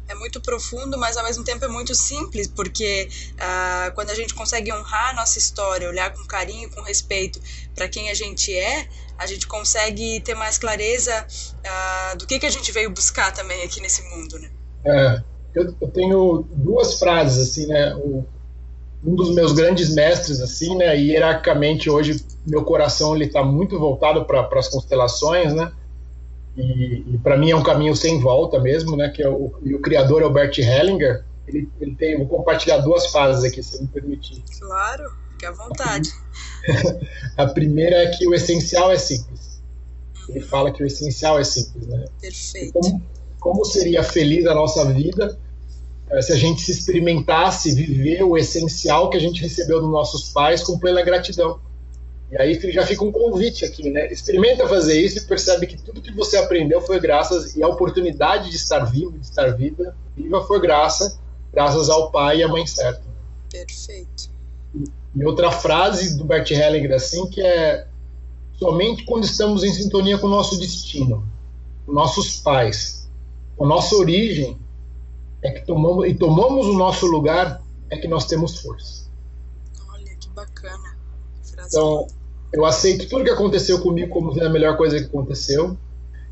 é 0.08 0.14
muito 0.14 0.40
profundo, 0.40 0.96
mas 0.96 1.16
ao 1.16 1.24
mesmo 1.24 1.42
tempo 1.42 1.64
é 1.64 1.68
muito 1.68 1.92
simples, 1.92 2.46
porque 2.46 3.08
ah, 3.38 3.90
quando 3.94 4.10
a 4.10 4.14
gente 4.14 4.34
consegue 4.34 4.72
honrar 4.72 5.10
a 5.10 5.12
nossa 5.14 5.36
história, 5.36 5.88
olhar 5.88 6.12
com 6.12 6.24
carinho, 6.24 6.70
com 6.70 6.80
respeito 6.80 7.40
para 7.74 7.88
quem 7.88 8.08
a 8.08 8.14
gente 8.14 8.54
é, 8.54 8.86
a 9.18 9.26
gente 9.26 9.48
consegue 9.48 10.20
ter 10.20 10.36
mais 10.36 10.58
clareza 10.58 11.26
ah, 11.64 12.14
do 12.16 12.26
que, 12.26 12.38
que 12.38 12.46
a 12.46 12.50
gente 12.50 12.70
veio 12.70 12.90
buscar 12.90 13.32
também 13.32 13.62
aqui 13.64 13.80
nesse 13.80 14.02
mundo, 14.02 14.38
né? 14.38 14.50
É, 14.84 15.22
eu, 15.56 15.74
eu, 15.80 15.88
tenho 15.88 16.46
duas 16.52 17.00
frases 17.00 17.50
assim, 17.50 17.66
né? 17.66 17.94
O, 17.96 18.24
um 19.04 19.14
dos 19.14 19.34
meus 19.34 19.52
grandes 19.52 19.94
mestres, 19.94 20.40
assim, 20.40 20.76
né? 20.76 20.98
E 20.98 21.12
hierarquicamente 21.12 21.88
hoje 21.88 22.24
meu 22.46 22.64
coração 22.64 23.14
ele 23.14 23.26
está 23.26 23.42
muito 23.42 23.78
voltado 23.78 24.24
para 24.24 24.48
as 24.58 24.68
constelações, 24.68 25.52
né? 25.54 25.72
E, 26.56 27.04
e 27.14 27.18
para 27.18 27.36
mim 27.36 27.50
é 27.50 27.56
um 27.56 27.62
caminho 27.62 27.94
sem 27.94 28.20
volta 28.20 28.58
mesmo, 28.58 28.96
né? 28.96 29.08
Que 29.10 29.22
é 29.22 29.28
o, 29.28 29.52
o 29.60 29.78
criador 29.80 30.22
é 30.22 30.26
o 30.26 30.32
Bert 30.32 30.58
Hellinger. 30.58 31.24
Ele, 31.46 31.68
ele 31.80 31.94
tem, 31.94 32.16
vou 32.16 32.26
compartilhar 32.26 32.78
duas 32.78 33.06
fases 33.06 33.44
aqui, 33.44 33.62
se 33.62 33.80
me 33.80 33.88
permitir. 33.88 34.42
Claro, 34.58 35.12
fique 35.32 35.46
à 35.46 35.52
vontade. 35.52 36.10
A 37.36 37.46
primeira 37.46 37.96
é 37.96 38.06
que 38.08 38.26
o 38.26 38.34
essencial 38.34 38.90
é 38.90 38.96
simples. 38.96 39.60
Ele 40.28 40.40
fala 40.40 40.72
que 40.72 40.82
o 40.82 40.86
essencial 40.86 41.38
é 41.38 41.44
simples, 41.44 41.86
né? 41.86 42.04
Perfeito. 42.20 42.72
Como, 42.72 43.02
como 43.38 43.64
seria 43.64 44.02
feliz 44.02 44.46
a 44.46 44.54
nossa 44.54 44.84
vida 44.92 45.38
se 46.20 46.32
a 46.32 46.36
gente 46.36 46.62
se 46.62 46.70
experimentasse 46.70 47.74
viver 47.74 48.22
o 48.22 48.36
essencial 48.36 49.10
que 49.10 49.16
a 49.16 49.20
gente 49.20 49.42
recebeu 49.42 49.80
dos 49.80 49.90
nossos 49.90 50.30
pais 50.30 50.62
com 50.62 50.78
plena 50.78 51.02
gratidão. 51.02 51.58
E 52.30 52.40
aí 52.40 52.58
já 52.72 52.84
fica 52.84 53.04
um 53.04 53.12
convite 53.12 53.64
aqui, 53.64 53.90
né? 53.90 54.10
Experimenta 54.10 54.68
fazer 54.68 55.00
isso 55.00 55.18
e 55.18 55.20
percebe 55.22 55.66
que 55.66 55.80
tudo 55.80 56.00
que 56.00 56.12
você 56.12 56.36
aprendeu 56.36 56.80
foi 56.80 56.98
graças 56.98 57.54
e 57.54 57.62
a 57.62 57.68
oportunidade 57.68 58.50
de 58.50 58.56
estar 58.56 58.80
vivo, 58.84 59.12
de 59.12 59.26
estar 59.26 59.50
viva, 59.56 59.96
viva 60.16 60.42
foi 60.44 60.60
graça, 60.60 61.18
graças 61.52 61.88
ao 61.88 62.10
pai 62.10 62.38
e 62.38 62.42
à 62.42 62.48
mãe 62.48 62.66
certa. 62.66 63.02
Perfeito. 63.50 64.30
E 65.14 65.24
outra 65.24 65.50
frase 65.50 66.16
do 66.16 66.24
Bert 66.24 66.50
Hellinger 66.50 66.94
assim 66.94 67.26
que 67.26 67.40
é 67.40 67.86
somente 68.58 69.04
quando 69.04 69.24
estamos 69.24 69.62
em 69.62 69.72
sintonia 69.72 70.18
com 70.18 70.26
o 70.26 70.30
nosso 70.30 70.58
destino, 70.58 71.24
com 71.84 71.92
nossos 71.92 72.38
pais, 72.38 73.08
com 73.56 73.66
nossa 73.66 73.94
origem, 73.94 74.58
é 75.46 75.50
que 75.52 75.64
tomamos 75.64 76.08
e 76.08 76.14
tomamos 76.14 76.66
o 76.66 76.74
nosso 76.74 77.06
lugar 77.06 77.62
é 77.88 77.96
que 77.96 78.08
nós 78.08 78.26
temos 78.26 78.60
força. 78.60 79.06
Olha 79.92 80.16
que 80.16 80.28
bacana. 80.30 80.96
Então, 81.66 82.06
eu 82.52 82.64
aceito 82.64 83.08
tudo 83.08 83.24
que 83.24 83.30
aconteceu 83.30 83.80
comigo 83.80 84.10
como 84.10 84.32
sendo 84.32 84.46
a 84.46 84.50
melhor 84.50 84.76
coisa 84.76 84.98
que 84.98 85.06
aconteceu. 85.06 85.76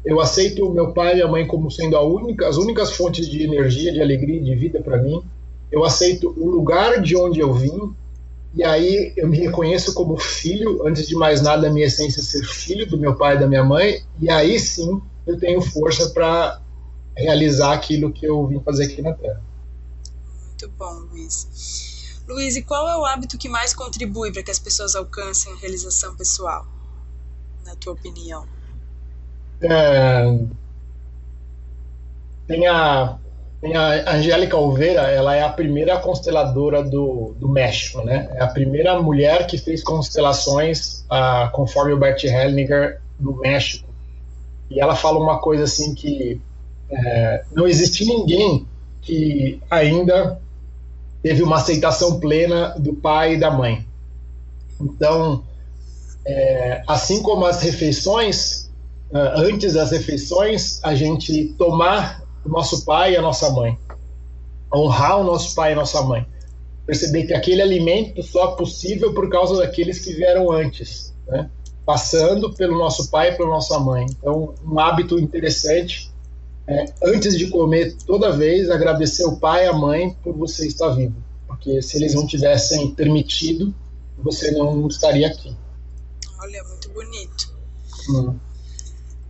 Eu 0.05 0.21
aceito 0.21 0.71
meu 0.71 0.93
pai 0.93 1.13
e 1.13 1.15
minha 1.15 1.29
mãe 1.29 1.47
como 1.47 1.71
sendo 1.71 1.99
única, 2.01 2.49
as 2.49 2.57
únicas 2.57 2.93
fontes 2.93 3.29
de 3.29 3.43
energia, 3.43 3.93
de 3.93 4.03
alegria, 4.03 4.43
de 4.43 4.55
vida 4.55 4.83
para 4.83 4.99
mim. 4.99 5.23
Eu 5.71 5.85
aceito 5.85 6.35
o 6.37 6.51
lugar 6.51 7.01
de 7.01 7.17
onde 7.17 7.41
eu 7.41 7.55
vim. 7.55 7.95
E 8.55 8.63
aí 8.63 9.13
eu 9.17 9.29
me 9.29 9.39
reconheço 9.39 9.95
como 9.95 10.17
filho, 10.17 10.87
antes 10.87 11.07
de 11.09 11.15
mais 11.15 11.41
nada, 11.41 11.69
a 11.69 11.73
minha 11.73 11.87
essência 11.87 12.21
é 12.21 12.23
ser 12.23 12.45
filho 12.45 12.87
do 12.87 12.99
meu 12.99 13.17
pai 13.17 13.37
e 13.37 13.39
da 13.39 13.47
minha 13.47 13.65
mãe. 13.65 14.03
E 14.21 14.29
aí 14.29 14.59
sim 14.59 15.01
eu 15.27 15.39
tenho 15.39 15.61
força 15.61 16.11
para 16.11 16.61
realizar 17.17 17.73
aquilo 17.73 18.13
que 18.13 18.27
eu 18.27 18.47
vim 18.47 18.61
fazer 18.61 18.85
aqui 18.85 19.03
na 19.03 19.13
Terra. 19.13 19.41
Muito 20.47 20.69
bom, 20.77 20.93
Luiz. 21.11 22.23
Luiz, 22.27 22.57
e 22.57 22.63
qual 22.63 22.89
é 22.89 22.97
o 22.97 23.05
hábito 23.05 23.37
que 23.37 23.49
mais 23.49 23.75
contribui 23.75 24.33
para 24.33 24.43
que 24.43 24.51
as 24.51 24.59
pessoas 24.59 24.95
alcancem 24.95 25.53
a 25.53 25.57
realização 25.57 26.17
pessoal, 26.17 26.67
na 27.65 27.77
tua 27.77 27.93
opinião? 27.93 28.47
É... 29.61 30.39
Tem 32.47 32.67
a, 32.67 33.19
tem 33.61 33.77
a 33.77 34.15
Angélica 34.15 34.57
Oliveira, 34.57 35.03
ela 35.03 35.35
é 35.35 35.43
a 35.43 35.49
primeira 35.49 35.99
consteladora 35.99 36.83
do, 36.83 37.35
do 37.39 37.49
México, 37.49 38.03
né? 38.03 38.31
É 38.35 38.43
a 38.43 38.49
primeira 38.49 39.01
mulher 39.01 39.47
que 39.47 39.57
fez 39.57 39.83
constelações, 39.83 41.07
uh, 41.11 41.51
conforme 41.53 41.93
o 41.93 41.99
Bert 41.99 42.23
Hellinger, 42.25 43.01
no 43.19 43.37
México. 43.37 43.89
E 44.71 44.81
ela 44.81 44.95
fala 44.95 45.19
uma 45.19 45.41
coisa 45.41 45.65
assim 45.65 45.95
que 45.95 46.41
é, 46.95 47.45
não 47.53 47.67
existe 47.67 48.05
ninguém 48.05 48.67
que 49.03 49.61
ainda 49.71 50.41
teve 51.23 51.43
uma 51.43 51.57
aceitação 51.57 52.21
plena 52.21 52.75
do 52.79 52.95
pai 52.95 53.35
e 53.35 53.41
da 53.41 53.51
mãe. 53.51 53.87
Então, 54.81 55.43
é, 56.25 56.83
assim 56.87 57.23
como 57.23 57.45
as 57.45 57.63
refeições, 57.63 58.71
é, 59.13 59.19
antes 59.37 59.75
das 59.75 59.91
refeições, 59.91 60.81
a 60.83 60.95
gente 60.95 61.55
tomar 61.59 62.23
o 62.45 62.49
nosso 62.49 62.85
pai 62.85 63.13
e 63.13 63.17
a 63.17 63.23
nossa 63.23 63.51
mãe, 63.51 63.77
honrar 64.75 65.21
o 65.21 65.25
nosso 65.25 65.55
pai 65.55 65.71
e 65.71 65.73
a 65.73 65.77
nossa 65.77 66.03
mãe, 66.03 66.27
perceber 66.87 67.25
que 67.25 67.35
aquele 67.35 67.63
alimento 67.63 68.23
só 68.23 68.53
é 68.53 68.57
possível 68.57 69.15
por 69.15 69.29
causa 69.29 69.57
daqueles 69.57 70.01
que 70.01 70.13
vieram 70.13 70.53
antes, 70.53 71.15
né? 71.27 71.49
passando 71.87 72.53
pelo 72.55 72.79
nosso 72.79 73.11
pai 73.11 73.31
e 73.31 73.37
pela 73.37 73.49
nossa 73.49 73.79
mãe. 73.79 74.07
Então, 74.09 74.55
um 74.65 74.79
hábito 74.79 75.19
interessante 75.19 76.14
é, 76.67 76.85
antes 77.05 77.37
de 77.37 77.49
comer, 77.49 77.95
toda 78.07 78.33
vez 78.33 78.71
agradecer 78.71 79.25
o 79.25 79.37
pai 79.37 79.65
e 79.65 79.69
a 79.69 79.73
mãe 79.73 80.17
por 80.23 80.35
você 80.35 80.67
estar 80.67 80.89
vivo. 80.91 81.15
Porque 81.47 81.83
se 81.83 81.97
eles 81.97 82.15
não 82.15 82.27
tivessem 82.27 82.95
permitido, 82.95 83.75
você 84.19 84.51
não 84.53 84.87
estaria 84.89 85.29
aqui. 85.29 85.55
Olha, 86.41 86.65
muito 86.65 86.89
bonito. 86.91 87.55
Hum. 88.11 88.39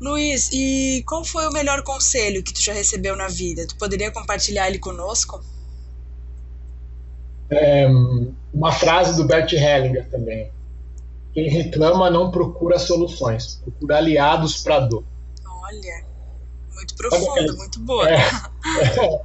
Luiz, 0.00 0.50
e 0.52 1.02
qual 1.06 1.24
foi 1.24 1.46
o 1.46 1.52
melhor 1.52 1.82
conselho 1.82 2.42
que 2.42 2.52
tu 2.52 2.62
já 2.62 2.72
recebeu 2.72 3.16
na 3.16 3.28
vida? 3.28 3.66
Tu 3.66 3.76
poderia 3.76 4.10
compartilhar 4.10 4.68
ele 4.68 4.78
conosco? 4.78 5.42
É, 7.50 7.86
uma 8.52 8.72
frase 8.72 9.16
do 9.16 9.24
Bert 9.24 9.52
Hellinger 9.52 10.08
também. 10.08 10.50
Quem 11.32 11.48
reclama 11.48 12.10
não 12.10 12.30
procura 12.30 12.78
soluções, 12.78 13.56
procura 13.56 13.96
aliados 13.96 14.62
para 14.62 14.80
dor. 14.80 15.04
Olha, 15.46 16.04
muito 16.94 16.96
profunda, 16.96 17.52
muito 17.54 17.80
boa. 17.80 18.08
É, 18.08 18.16
é, 18.16 19.20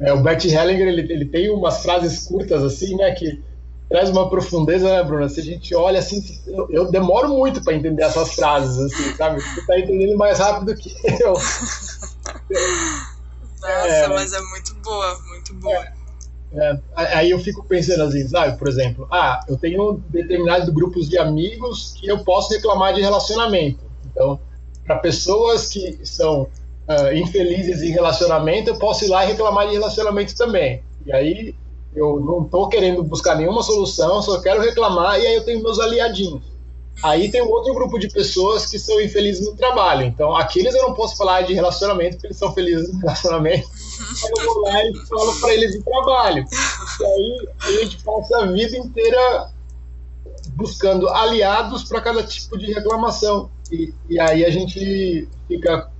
é, 0.08 0.12
o 0.12 0.22
Bert 0.22 0.44
Hellinger 0.44 0.88
ele, 0.88 1.12
ele 1.12 1.24
tem 1.26 1.50
umas 1.50 1.82
frases 1.82 2.26
curtas 2.26 2.62
assim, 2.62 2.96
né, 2.96 3.12
que 3.12 3.40
traz 3.88 4.10
uma 4.10 4.28
profundeza, 4.28 4.90
né, 4.90 5.02
Bruna? 5.02 5.28
Se 5.28 5.40
a 5.40 5.44
gente 5.44 5.74
olha 5.74 5.98
assim, 5.98 6.22
eu, 6.46 6.68
eu 6.70 6.90
demoro 6.90 7.28
muito 7.28 7.62
para 7.62 7.74
entender 7.74 8.02
essas 8.02 8.34
frases, 8.34 8.78
assim, 8.78 9.14
sabe? 9.14 9.40
Você 9.40 9.66
tá 9.66 9.78
entendendo 9.78 10.16
mais 10.16 10.38
rápido 10.38 10.74
que 10.74 10.94
eu. 11.20 11.34
Nossa, 13.62 13.68
é, 13.68 14.08
mas 14.08 14.32
é 14.32 14.40
muito 14.40 14.74
boa, 14.76 15.18
muito 15.28 15.54
boa. 15.54 15.86
É, 16.54 16.78
aí 16.96 17.30
eu 17.30 17.38
fico 17.38 17.64
pensando 17.64 18.02
assim, 18.02 18.26
sabe, 18.28 18.58
por 18.58 18.68
exemplo, 18.68 19.06
ah, 19.10 19.40
eu 19.48 19.56
tenho 19.56 20.02
determinados 20.08 20.68
grupos 20.68 21.08
de 21.08 21.18
amigos 21.18 21.94
que 21.98 22.08
eu 22.08 22.24
posso 22.24 22.52
reclamar 22.52 22.92
de 22.92 23.00
relacionamento. 23.00 23.84
Então, 24.10 24.38
para 24.84 24.98
pessoas 24.98 25.68
que 25.68 25.98
são 26.04 26.48
uh, 26.88 27.14
infelizes 27.14 27.82
em 27.82 27.90
relacionamento, 27.90 28.70
eu 28.70 28.78
posso 28.78 29.04
ir 29.04 29.08
lá 29.08 29.24
e 29.24 29.28
reclamar 29.28 29.66
de 29.68 29.74
relacionamento 29.74 30.36
também. 30.36 30.82
E 31.06 31.12
aí 31.12 31.54
eu 31.94 32.20
não 32.20 32.44
estou 32.44 32.68
querendo 32.68 33.02
buscar 33.02 33.36
nenhuma 33.36 33.62
solução, 33.62 34.22
só 34.22 34.40
quero 34.40 34.62
reclamar 34.62 35.20
e 35.20 35.26
aí 35.26 35.34
eu 35.34 35.44
tenho 35.44 35.62
meus 35.62 35.78
aliadinhos. 35.78 36.52
Aí 37.02 37.30
tem 37.30 37.42
um 37.42 37.48
outro 37.48 37.74
grupo 37.74 37.98
de 37.98 38.08
pessoas 38.08 38.66
que 38.66 38.78
são 38.78 39.00
infelizes 39.00 39.44
no 39.44 39.56
trabalho. 39.56 40.04
Então, 40.04 40.36
aqueles 40.36 40.74
eu 40.74 40.82
não 40.82 40.94
posso 40.94 41.16
falar 41.16 41.42
de 41.42 41.54
relacionamento, 41.54 42.16
porque 42.16 42.28
eles 42.28 42.36
são 42.36 42.52
felizes 42.52 42.92
no 42.92 43.00
relacionamento. 43.00 43.68
eu 44.38 44.44
vou 44.44 44.62
lá 44.62 44.84
e 44.84 44.94
falo 45.06 45.40
para 45.40 45.54
eles 45.54 45.72
de 45.72 45.82
trabalho. 45.82 46.44
E 47.00 47.04
aí 47.04 47.48
a 47.60 47.70
gente 47.80 48.04
passa 48.04 48.38
a 48.38 48.46
vida 48.46 48.76
inteira 48.76 49.50
buscando 50.54 51.08
aliados 51.08 51.84
para 51.84 52.00
cada 52.00 52.22
tipo 52.22 52.56
de 52.58 52.72
reclamação. 52.72 53.50
E, 53.70 53.92
e, 54.08 54.20
aí 54.20 54.44
a 54.44 54.50
gente 54.50 55.28
fica 55.48 55.90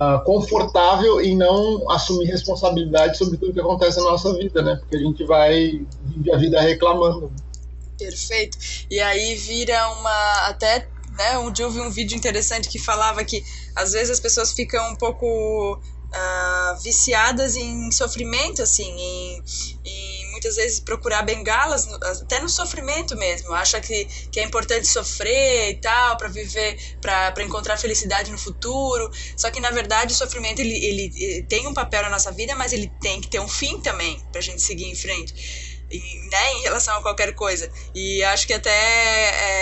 uh, 0.00 0.22
confortável 0.24 1.20
em 1.20 1.36
não 1.36 1.90
assumir 1.90 2.26
responsabilidade 2.26 3.18
sobre 3.18 3.36
tudo 3.36 3.52
que 3.52 3.60
acontece 3.60 3.98
na 3.98 4.04
nossa 4.04 4.34
vida, 4.34 4.62
né? 4.62 4.76
Porque 4.76 4.96
a 4.96 5.00
gente 5.00 5.24
vai 5.24 5.84
viver 6.04 6.32
a 6.32 6.36
vida 6.38 6.60
reclamando. 6.60 7.32
Perfeito. 7.98 8.58
E 8.90 9.00
aí 9.00 9.34
vira 9.34 9.88
uma. 9.92 10.48
Até 10.48 10.88
né, 11.16 11.38
um 11.38 11.50
dia 11.50 11.64
eu 11.64 11.70
vi 11.70 11.80
um 11.80 11.90
vídeo 11.90 12.16
interessante 12.16 12.68
que 12.68 12.78
falava 12.78 13.24
que 13.24 13.44
às 13.74 13.92
vezes 13.92 14.10
as 14.10 14.20
pessoas 14.20 14.52
ficam 14.52 14.92
um 14.92 14.96
pouco 14.96 15.74
uh, 15.74 16.82
viciadas 16.82 17.56
em 17.56 17.90
sofrimento, 17.90 18.62
assim, 18.62 18.88
em, 18.88 19.42
em, 19.84 20.17
muitas 20.38 20.56
vezes 20.56 20.78
procurar 20.78 21.22
bengalas, 21.22 21.86
até 22.22 22.40
no 22.40 22.48
sofrimento 22.48 23.16
mesmo. 23.16 23.52
Acha 23.52 23.80
que, 23.80 24.04
que 24.30 24.38
é 24.38 24.44
importante 24.44 24.86
sofrer 24.86 25.70
e 25.70 25.74
tal, 25.80 26.16
para 26.16 26.28
viver, 26.28 26.78
para 27.00 27.42
encontrar 27.42 27.76
felicidade 27.76 28.30
no 28.30 28.38
futuro. 28.38 29.10
Só 29.36 29.50
que 29.50 29.60
na 29.60 29.70
verdade 29.70 30.12
o 30.12 30.16
sofrimento 30.16 30.60
ele, 30.60 30.74
ele, 30.74 31.12
ele 31.16 31.42
tem 31.42 31.66
um 31.66 31.74
papel 31.74 32.02
na 32.02 32.10
nossa 32.10 32.30
vida, 32.30 32.54
mas 32.54 32.72
ele 32.72 32.90
tem 33.00 33.20
que 33.20 33.28
ter 33.28 33.40
um 33.40 33.48
fim 33.48 33.80
também, 33.80 34.20
para 34.30 34.38
a 34.38 34.42
gente 34.42 34.62
seguir 34.62 34.84
em 34.84 34.94
frente 34.94 35.67
né, 35.90 36.52
em 36.58 36.62
relação 36.62 36.96
a 36.98 37.02
qualquer 37.02 37.34
coisa. 37.34 37.70
E 37.94 38.22
acho 38.24 38.46
que 38.46 38.52
até 38.52 38.70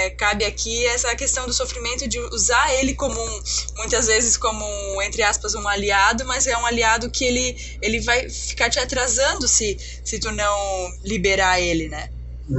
é, 0.07 0.11
cabe 0.11 0.45
aqui 0.45 0.85
essa 0.87 1.15
questão 1.15 1.47
do 1.47 1.53
sofrimento 1.53 2.09
de 2.09 2.19
usar 2.19 2.75
ele 2.75 2.95
como 2.95 3.15
um, 3.21 3.41
muitas 3.77 4.07
vezes 4.07 4.37
como 4.37 4.65
entre 5.03 5.23
aspas 5.23 5.55
um 5.55 5.67
aliado, 5.69 6.25
mas 6.27 6.47
é 6.47 6.57
um 6.59 6.67
aliado 6.67 7.11
que 7.11 7.25
ele 7.25 7.57
ele 7.81 8.01
vai 8.01 8.29
ficar 8.29 8.69
te 8.69 8.79
atrasando 8.79 9.47
se 9.47 9.77
se 10.03 10.19
tu 10.19 10.33
não 10.33 10.91
liberar 11.05 11.61
ele, 11.61 11.89
né? 11.89 12.11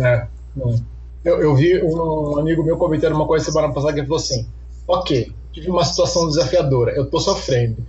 É. 0.01 0.27
Eu, 1.23 1.41
eu 1.41 1.55
vi 1.55 1.83
um 1.83 2.39
amigo 2.39 2.63
meu 2.63 2.77
comentando 2.77 3.15
uma 3.15 3.27
coisa 3.27 3.45
semana 3.45 3.73
passada 3.73 3.93
que 3.93 3.99
ele 3.99 4.07
falou 4.07 4.21
assim: 4.21 4.47
"OK, 4.87 5.33
tive 5.51 5.69
uma 5.69 5.83
situação 5.83 6.27
desafiadora, 6.27 6.93
eu 6.93 7.09
tô 7.09 7.19
sofrendo. 7.19 7.85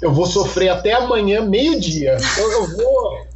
Eu 0.00 0.12
vou 0.12 0.26
sofrer 0.26 0.68
até 0.68 0.92
amanhã 0.94 1.42
meio-dia. 1.42 2.16
Eu 2.36 2.66
vou 2.66 3.31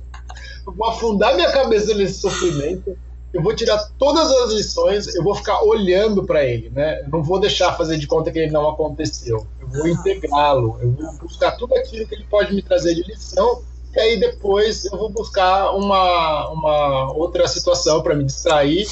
eu 0.67 0.73
vou 0.73 0.87
afundar 0.89 1.35
minha 1.35 1.51
cabeça 1.53 1.95
nesse 1.95 2.21
sofrimento, 2.21 2.97
eu 3.33 3.43
vou 3.43 3.55
tirar 3.55 3.79
todas 3.99 4.31
as 4.31 4.53
lições, 4.53 5.15
eu 5.15 5.23
vou 5.23 5.35
ficar 5.35 5.63
olhando 5.63 6.25
para 6.25 6.45
ele, 6.45 6.71
né? 6.71 7.03
Eu 7.03 7.11
não 7.11 7.23
vou 7.23 7.39
deixar 7.39 7.77
fazer 7.77 7.99
de 7.99 8.07
conta 8.07 8.31
que 8.33 8.39
ele 8.39 8.51
não 8.51 8.69
aconteceu. 8.69 9.47
Eu 9.61 9.69
vou 9.69 9.87
integrá-lo, 9.89 10.79
eu 10.81 10.93
vou 10.93 11.13
buscar 11.23 11.53
tudo 11.53 11.75
aquilo 11.75 12.07
que 12.07 12.15
ele 12.15 12.25
pode 12.25 12.55
me 12.55 12.63
trazer 12.63 12.95
de 12.95 13.03
lição, 13.03 13.63
e 13.95 14.01
aí 14.01 14.21
depois 14.21 14.85
eu 14.87 14.97
vou 14.99 15.11
buscar 15.11 15.73
uma, 15.73 16.51
uma 16.51 17.13
outra 17.13 17.47
situação 17.47 18.03
para 18.03 18.15
me 18.15 18.25
distrair 18.25 18.87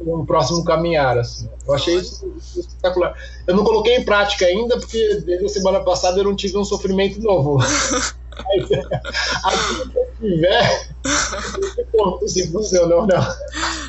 no 0.00 0.24
próximo 0.24 0.64
caminhar, 0.64 1.18
assim. 1.18 1.48
Eu 1.66 1.74
achei 1.74 1.96
isso, 1.96 2.32
isso 2.36 2.60
espetacular. 2.60 3.14
Eu 3.46 3.56
não 3.56 3.64
coloquei 3.64 3.96
em 3.96 4.04
prática 4.04 4.46
ainda, 4.46 4.78
porque 4.78 5.22
desde 5.24 5.44
a 5.44 5.48
semana 5.48 5.80
passada 5.80 6.18
eu 6.20 6.24
não 6.24 6.36
tive 6.36 6.56
um 6.56 6.64
sofrimento 6.64 7.20
novo. 7.20 7.58
Tiver, 10.18 10.88
se 12.26 12.50
funcionou 12.50 13.02
ou 13.02 13.06
não. 13.06 13.36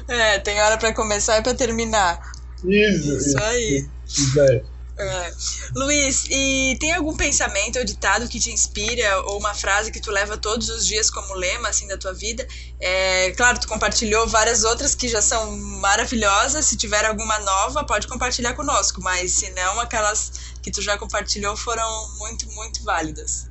É, 0.07 0.39
tem 0.39 0.61
hora 0.61 0.77
para 0.77 0.93
começar 0.93 1.39
e 1.39 1.41
para 1.41 1.53
terminar. 1.53 2.19
Isso, 2.63 3.17
isso, 3.17 3.29
isso 3.29 3.43
aí. 3.43 3.89
Isso 4.07 4.41
aí. 4.41 4.63
É. 4.99 5.31
Luiz, 5.75 6.25
e 6.29 6.75
tem 6.77 6.91
algum 6.93 7.15
pensamento 7.15 7.79
ou 7.79 7.85
ditado 7.85 8.27
que 8.27 8.37
te 8.37 8.51
inspira 8.51 9.21
ou 9.27 9.39
uma 9.39 9.53
frase 9.53 9.93
que 9.93 10.01
tu 10.01 10.11
leva 10.11 10.35
todos 10.35 10.67
os 10.67 10.85
dias 10.85 11.09
como 11.09 11.35
lema 11.35 11.69
assim 11.69 11.87
da 11.87 11.97
tua 11.97 12.13
vida? 12.13 12.45
É, 12.81 13.31
claro, 13.31 13.57
tu 13.57 13.67
compartilhou 13.69 14.27
várias 14.27 14.65
outras 14.65 14.93
que 14.95 15.07
já 15.07 15.21
são 15.21 15.57
maravilhosas. 15.79 16.65
Se 16.65 16.75
tiver 16.75 17.05
alguma 17.05 17.39
nova, 17.39 17.85
pode 17.85 18.07
compartilhar 18.07 18.53
conosco. 18.55 19.01
Mas 19.01 19.31
se 19.31 19.49
não, 19.51 19.79
aquelas 19.79 20.33
que 20.61 20.69
tu 20.69 20.81
já 20.81 20.97
compartilhou 20.97 21.55
foram 21.55 22.17
muito, 22.17 22.45
muito 22.51 22.83
válidas. 22.83 23.48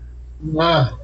Ah, 0.59 0.97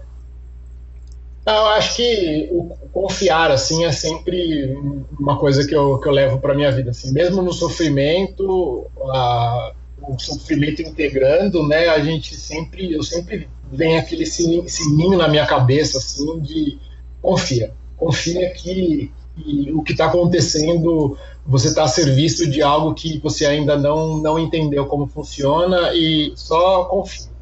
eu 1.47 1.67
acho 1.67 1.97
que 1.97 2.49
o 2.51 2.75
confiar 2.93 3.51
assim 3.51 3.85
é 3.85 3.93
sempre 3.93 4.79
uma 5.19 5.39
coisa 5.39 5.67
que 5.67 5.75
eu, 5.75 5.99
que 5.99 6.09
eu 6.09 6.13
levo 6.13 6.39
para 6.39 6.55
minha 6.55 6.73
vida 6.73 6.91
assim. 6.91 7.13
Mesmo 7.13 7.43
no 7.43 7.53
sofrimento 7.53 8.87
a, 9.11 9.73
o 10.03 10.19
sofrimento 10.19 10.81
integrando 10.83 11.67
né 11.67 11.89
a 11.89 11.99
gente 11.99 12.35
sempre 12.35 12.93
eu 12.93 13.03
sempre 13.03 13.49
vem 13.71 13.99
aquele 13.99 14.25
sininho, 14.25 15.19
na 15.19 15.29
minha 15.29 15.47
cabeça 15.47 15.99
assim 15.99 16.41
de 16.41 16.79
confia. 17.21 17.73
Confia 17.97 18.51
que, 18.51 19.13
que 19.37 19.73
o 19.73 19.83
que 19.83 19.93
está 19.93 20.07
acontecendo 20.07 21.19
você 21.47 21.69
está 21.69 21.85
a 21.85 21.89
serviço 21.89 22.49
de 22.49 22.63
algo 22.63 22.95
que 22.95 23.19
você 23.19 23.45
ainda 23.45 23.77
não 23.77 24.17
não 24.17 24.39
entendeu 24.39 24.87
como 24.87 25.07
funciona 25.07 25.93
e 25.93 26.33
só 26.37 26.85
confia 26.85 27.34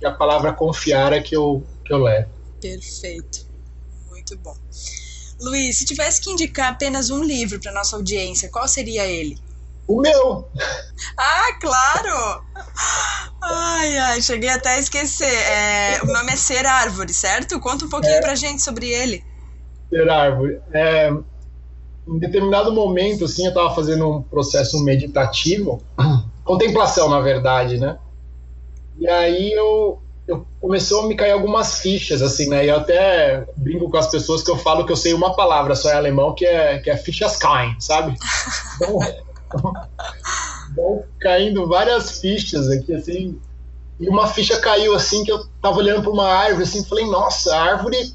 que 0.00 0.06
a 0.06 0.10
palavra 0.10 0.54
confiar 0.54 1.12
é 1.12 1.20
que 1.20 1.36
eu, 1.36 1.62
que 1.84 1.92
eu 1.92 1.98
levo. 1.98 2.30
Perfeito. 2.60 3.46
Muito 4.08 4.36
bom. 4.38 4.56
Luiz, 5.40 5.76
se 5.76 5.84
tivesse 5.84 6.22
que 6.22 6.30
indicar 6.30 6.72
apenas 6.72 7.10
um 7.10 7.22
livro 7.22 7.60
para 7.60 7.70
nossa 7.70 7.96
audiência, 7.96 8.48
qual 8.50 8.66
seria 8.66 9.06
ele? 9.06 9.38
O 9.86 10.00
meu! 10.00 10.48
Ah, 11.18 11.58
claro! 11.60 12.44
Ai, 13.42 13.98
ai, 13.98 14.22
cheguei 14.22 14.48
até 14.48 14.70
a 14.70 14.78
esquecer. 14.78 15.26
É, 15.26 16.00
o 16.02 16.06
nome 16.06 16.32
é 16.32 16.36
Ser 16.36 16.64
Árvore, 16.64 17.12
certo? 17.12 17.60
Conta 17.60 17.84
um 17.84 17.88
pouquinho 17.88 18.14
é, 18.14 18.20
pra 18.20 18.34
gente 18.34 18.62
sobre 18.62 18.88
ele. 18.88 19.24
Ser 19.90 20.08
Árvore. 20.08 20.60
É, 20.72 21.10
em 22.06 22.18
determinado 22.18 22.72
momento, 22.72 23.24
assim, 23.24 23.44
eu 23.44 23.50
estava 23.50 23.74
fazendo 23.74 24.08
um 24.08 24.22
processo 24.22 24.82
meditativo, 24.82 25.82
contemplação, 26.44 27.08
na 27.08 27.20
verdade, 27.20 27.78
né? 27.78 27.98
E 29.00 29.08
aí 29.08 29.50
eu, 29.52 29.98
eu 30.28 30.46
começou 30.60 31.04
a 31.04 31.06
me 31.08 31.16
cair 31.16 31.30
algumas 31.30 31.78
fichas, 31.78 32.20
assim, 32.20 32.48
né? 32.50 32.66
E 32.66 32.68
eu 32.68 32.76
até 32.76 33.46
brinco 33.56 33.90
com 33.90 33.96
as 33.96 34.10
pessoas 34.10 34.42
que 34.42 34.50
eu 34.50 34.58
falo 34.58 34.84
que 34.84 34.92
eu 34.92 34.96
sei 34.96 35.14
uma 35.14 35.34
palavra 35.34 35.74
só 35.74 35.88
em 35.90 35.94
alemão, 35.94 36.34
que 36.34 36.44
é, 36.44 36.78
que 36.78 36.90
é 36.90 36.96
fichas 36.98 37.36
caem, 37.36 37.74
sabe? 37.80 38.14
Então, 38.76 38.98
vão 40.76 41.02
caindo 41.18 41.66
várias 41.66 42.20
fichas 42.20 42.68
aqui, 42.68 42.94
assim. 42.94 43.40
E 43.98 44.08
uma 44.08 44.26
ficha 44.26 44.60
caiu, 44.60 44.94
assim, 44.94 45.24
que 45.24 45.32
eu 45.32 45.46
tava 45.62 45.78
olhando 45.78 46.02
para 46.02 46.10
uma 46.10 46.28
árvore, 46.28 46.64
assim, 46.64 46.84
falei, 46.84 47.06
nossa, 47.06 47.56
a 47.56 47.62
árvore, 47.62 48.14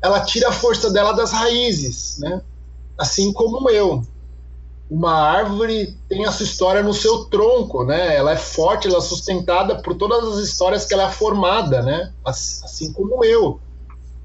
ela 0.00 0.20
tira 0.20 0.48
a 0.48 0.52
força 0.52 0.90
dela 0.90 1.12
das 1.12 1.30
raízes, 1.30 2.18
né? 2.18 2.40
Assim 2.96 3.32
como 3.32 3.68
eu 3.68 4.02
uma 4.92 5.14
árvore 5.14 5.96
tem 6.06 6.26
a 6.26 6.30
sua 6.30 6.44
história 6.44 6.82
no 6.82 6.92
seu 6.92 7.24
tronco, 7.24 7.82
né? 7.82 8.14
Ela 8.14 8.32
é 8.32 8.36
forte, 8.36 8.86
ela 8.86 8.98
é 8.98 9.00
sustentada 9.00 9.76
por 9.76 9.94
todas 9.94 10.36
as 10.36 10.44
histórias 10.44 10.84
que 10.84 10.92
ela 10.92 11.08
é 11.08 11.10
formada, 11.10 11.80
né? 11.80 12.12
Assim 12.22 12.92
como 12.92 13.24
eu. 13.24 13.58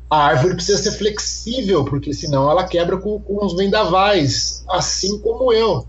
A 0.09 0.17
árvore 0.17 0.55
precisa 0.55 0.83
ser 0.83 0.91
flexível, 0.97 1.85
porque 1.85 2.13
senão 2.13 2.51
ela 2.51 2.65
quebra 2.65 2.97
com, 2.97 3.17
com 3.17 3.45
os 3.45 3.55
vendavais, 3.55 4.65
assim 4.67 5.17
como 5.19 5.53
eu. 5.53 5.87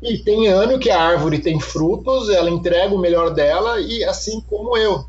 E 0.00 0.16
tem 0.18 0.46
ano 0.46 0.78
que 0.78 0.88
a 0.90 1.02
árvore 1.02 1.40
tem 1.40 1.58
frutos, 1.58 2.28
ela 2.28 2.48
entrega 2.48 2.94
o 2.94 3.00
melhor 3.00 3.34
dela, 3.34 3.80
e 3.80 4.04
assim 4.04 4.40
como 4.42 4.76
eu. 4.76 5.04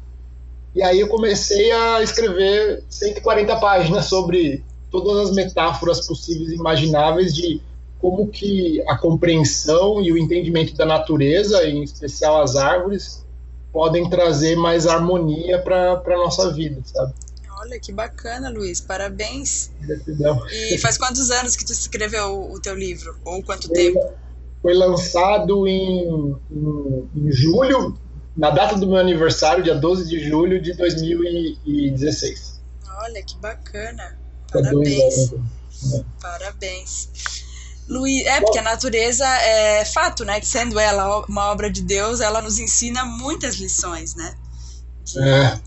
E 0.73 0.81
aí 0.81 0.99
eu 0.99 1.07
comecei 1.07 1.71
a 1.71 2.01
escrever 2.01 2.83
140 2.89 3.57
páginas 3.57 4.05
sobre 4.05 4.65
todas 4.89 5.29
as 5.29 5.35
metáforas 5.35 6.07
possíveis 6.07 6.49
e 6.49 6.55
imagináveis 6.55 7.35
de 7.35 7.61
como 8.03 8.27
que 8.27 8.83
a 8.85 8.97
compreensão 8.97 10.01
e 10.01 10.11
o 10.11 10.17
entendimento 10.17 10.75
da 10.75 10.85
natureza, 10.85 11.65
em 11.65 11.81
especial 11.83 12.41
as 12.41 12.57
árvores, 12.57 13.25
podem 13.71 14.09
trazer 14.09 14.57
mais 14.57 14.85
harmonia 14.85 15.57
para 15.61 15.93
a 15.93 16.17
nossa 16.17 16.51
vida, 16.51 16.81
sabe? 16.83 17.13
Olha 17.61 17.79
que 17.79 17.93
bacana, 17.93 18.49
Luiz. 18.49 18.81
Parabéns. 18.81 19.71
Gratidão. 19.79 20.45
E 20.51 20.77
faz 20.79 20.97
quantos 20.97 21.31
anos 21.31 21.55
que 21.55 21.63
tu 21.63 21.71
escreveu 21.71 22.51
o 22.51 22.59
teu 22.59 22.75
livro? 22.75 23.15
Ou 23.23 23.41
quanto 23.41 23.67
foi, 23.67 23.75
tempo? 23.77 24.11
Foi 24.61 24.73
lançado 24.73 25.65
em, 25.65 26.35
em, 26.51 27.09
em, 27.15 27.31
julho, 27.31 27.97
na 28.35 28.49
data 28.49 28.75
do 28.75 28.85
meu 28.85 28.97
aniversário, 28.97 29.63
dia 29.63 29.75
12 29.75 30.09
de 30.09 30.19
julho 30.19 30.61
de 30.61 30.73
2016. 30.73 32.59
Olha 33.01 33.23
que 33.23 33.37
bacana. 33.37 34.19
Parabéns. 34.51 35.33
Parabéns. 36.21 37.42
Luiz, 37.87 38.25
é 38.25 38.39
porque 38.39 38.59
a 38.59 38.63
natureza 38.63 39.25
é 39.25 39.83
fato, 39.85 40.23
né? 40.23 40.39
Que 40.39 40.47
sendo 40.47 40.79
ela 40.79 41.25
uma 41.27 41.51
obra 41.51 41.69
de 41.69 41.81
Deus, 41.81 42.21
ela 42.21 42.41
nos 42.41 42.59
ensina 42.59 43.05
muitas 43.05 43.55
lições, 43.55 44.15
né? 44.15 44.35
De, 45.03 45.19
é. 45.19 45.59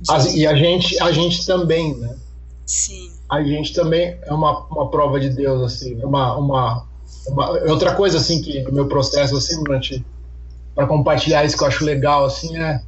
De... 0.00 0.38
E 0.38 0.46
a 0.46 0.54
gente, 0.54 1.00
a 1.02 1.10
gente 1.10 1.44
também, 1.44 1.94
né? 1.96 2.16
Sim. 2.64 3.12
A 3.28 3.42
gente 3.42 3.72
também 3.72 4.18
é 4.22 4.32
uma, 4.32 4.66
uma 4.66 4.90
prova 4.90 5.18
de 5.18 5.30
Deus, 5.30 5.62
assim, 5.72 5.94
uma, 6.02 6.36
uma, 6.36 6.86
uma 7.26 7.50
outra 7.70 7.94
coisa 7.94 8.18
assim 8.18 8.40
que 8.40 8.62
no 8.62 8.72
meu 8.72 8.88
processo 8.88 9.36
assim 9.36 9.62
durante 9.62 10.04
para 10.74 10.86
compartilhar 10.86 11.44
isso 11.44 11.56
que 11.56 11.62
eu 11.62 11.68
acho 11.68 11.84
legal 11.84 12.24
assim 12.24 12.56
é 12.56 12.80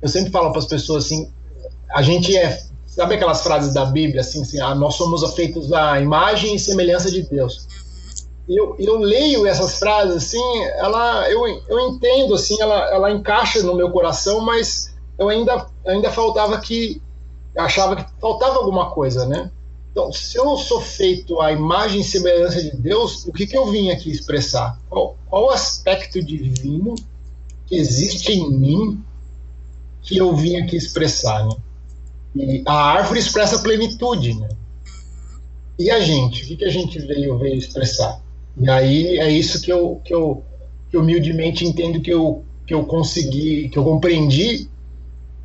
eu 0.00 0.08
sempre 0.08 0.30
falo 0.30 0.50
para 0.50 0.60
as 0.60 0.66
pessoas 0.66 1.04
assim 1.04 1.30
a 1.90 2.02
gente 2.02 2.36
é 2.36 2.62
sabe 2.86 3.14
aquelas 3.14 3.42
frases 3.42 3.72
da 3.72 3.84
Bíblia 3.84 4.20
assim, 4.20 4.42
assim 4.42 4.60
ah, 4.60 4.74
nós 4.74 4.94
somos 4.94 5.22
feitos 5.34 5.72
à 5.72 6.00
imagem 6.00 6.54
e 6.54 6.58
semelhança 6.58 7.10
de 7.10 7.22
Deus 7.22 7.66
eu, 8.56 8.74
eu 8.78 8.98
leio 8.98 9.46
essas 9.46 9.78
frases 9.78 10.16
assim, 10.16 10.62
ela, 10.76 11.30
eu, 11.30 11.46
eu 11.68 11.80
entendo 11.88 12.34
assim, 12.34 12.60
ela, 12.60 12.90
ela 12.90 13.10
encaixa 13.10 13.62
no 13.62 13.74
meu 13.74 13.90
coração, 13.90 14.40
mas 14.40 14.94
eu 15.18 15.28
ainda, 15.28 15.66
ainda 15.86 16.10
faltava 16.10 16.58
que 16.60 17.00
achava 17.56 17.96
que 17.96 18.04
faltava 18.20 18.56
alguma 18.58 18.90
coisa, 18.90 19.26
né? 19.26 19.50
Então, 19.92 20.12
se 20.12 20.36
eu 20.36 20.56
sou 20.56 20.80
feito 20.80 21.40
à 21.40 21.52
imagem 21.52 22.00
e 22.00 22.04
semelhança 22.04 22.62
de 22.62 22.76
Deus, 22.76 23.26
o 23.26 23.32
que, 23.32 23.46
que 23.46 23.56
eu 23.56 23.70
vim 23.70 23.90
aqui 23.90 24.10
expressar? 24.10 24.78
Qual, 24.88 25.16
qual 25.28 25.50
aspecto 25.50 26.22
divino 26.22 26.94
que 27.66 27.76
existe 27.76 28.32
em 28.32 28.50
mim 28.50 29.04
que 30.02 30.16
eu 30.16 30.34
vim 30.34 30.56
aqui 30.56 30.76
expressar, 30.76 31.44
né? 31.44 31.56
E 32.34 32.62
a 32.66 32.72
árvore 32.72 33.18
expressa 33.18 33.58
plenitude, 33.58 34.34
né? 34.34 34.48
E 35.78 35.90
a 35.90 36.00
gente? 36.00 36.44
O 36.44 36.46
que, 36.46 36.56
que 36.56 36.64
a 36.64 36.70
gente 36.70 36.98
veio, 37.00 37.36
veio 37.38 37.56
expressar? 37.56 38.20
E 38.56 38.68
aí 38.68 39.18
é 39.18 39.30
isso 39.30 39.60
que 39.60 39.72
eu, 39.72 40.00
que 40.04 40.14
eu, 40.14 40.42
que 40.90 40.96
humildemente 40.96 41.64
entendo 41.64 42.00
que 42.00 42.12
eu, 42.12 42.44
que 42.66 42.74
eu 42.74 42.84
consegui, 42.84 43.68
que 43.68 43.78
eu 43.78 43.84
compreendi 43.84 44.68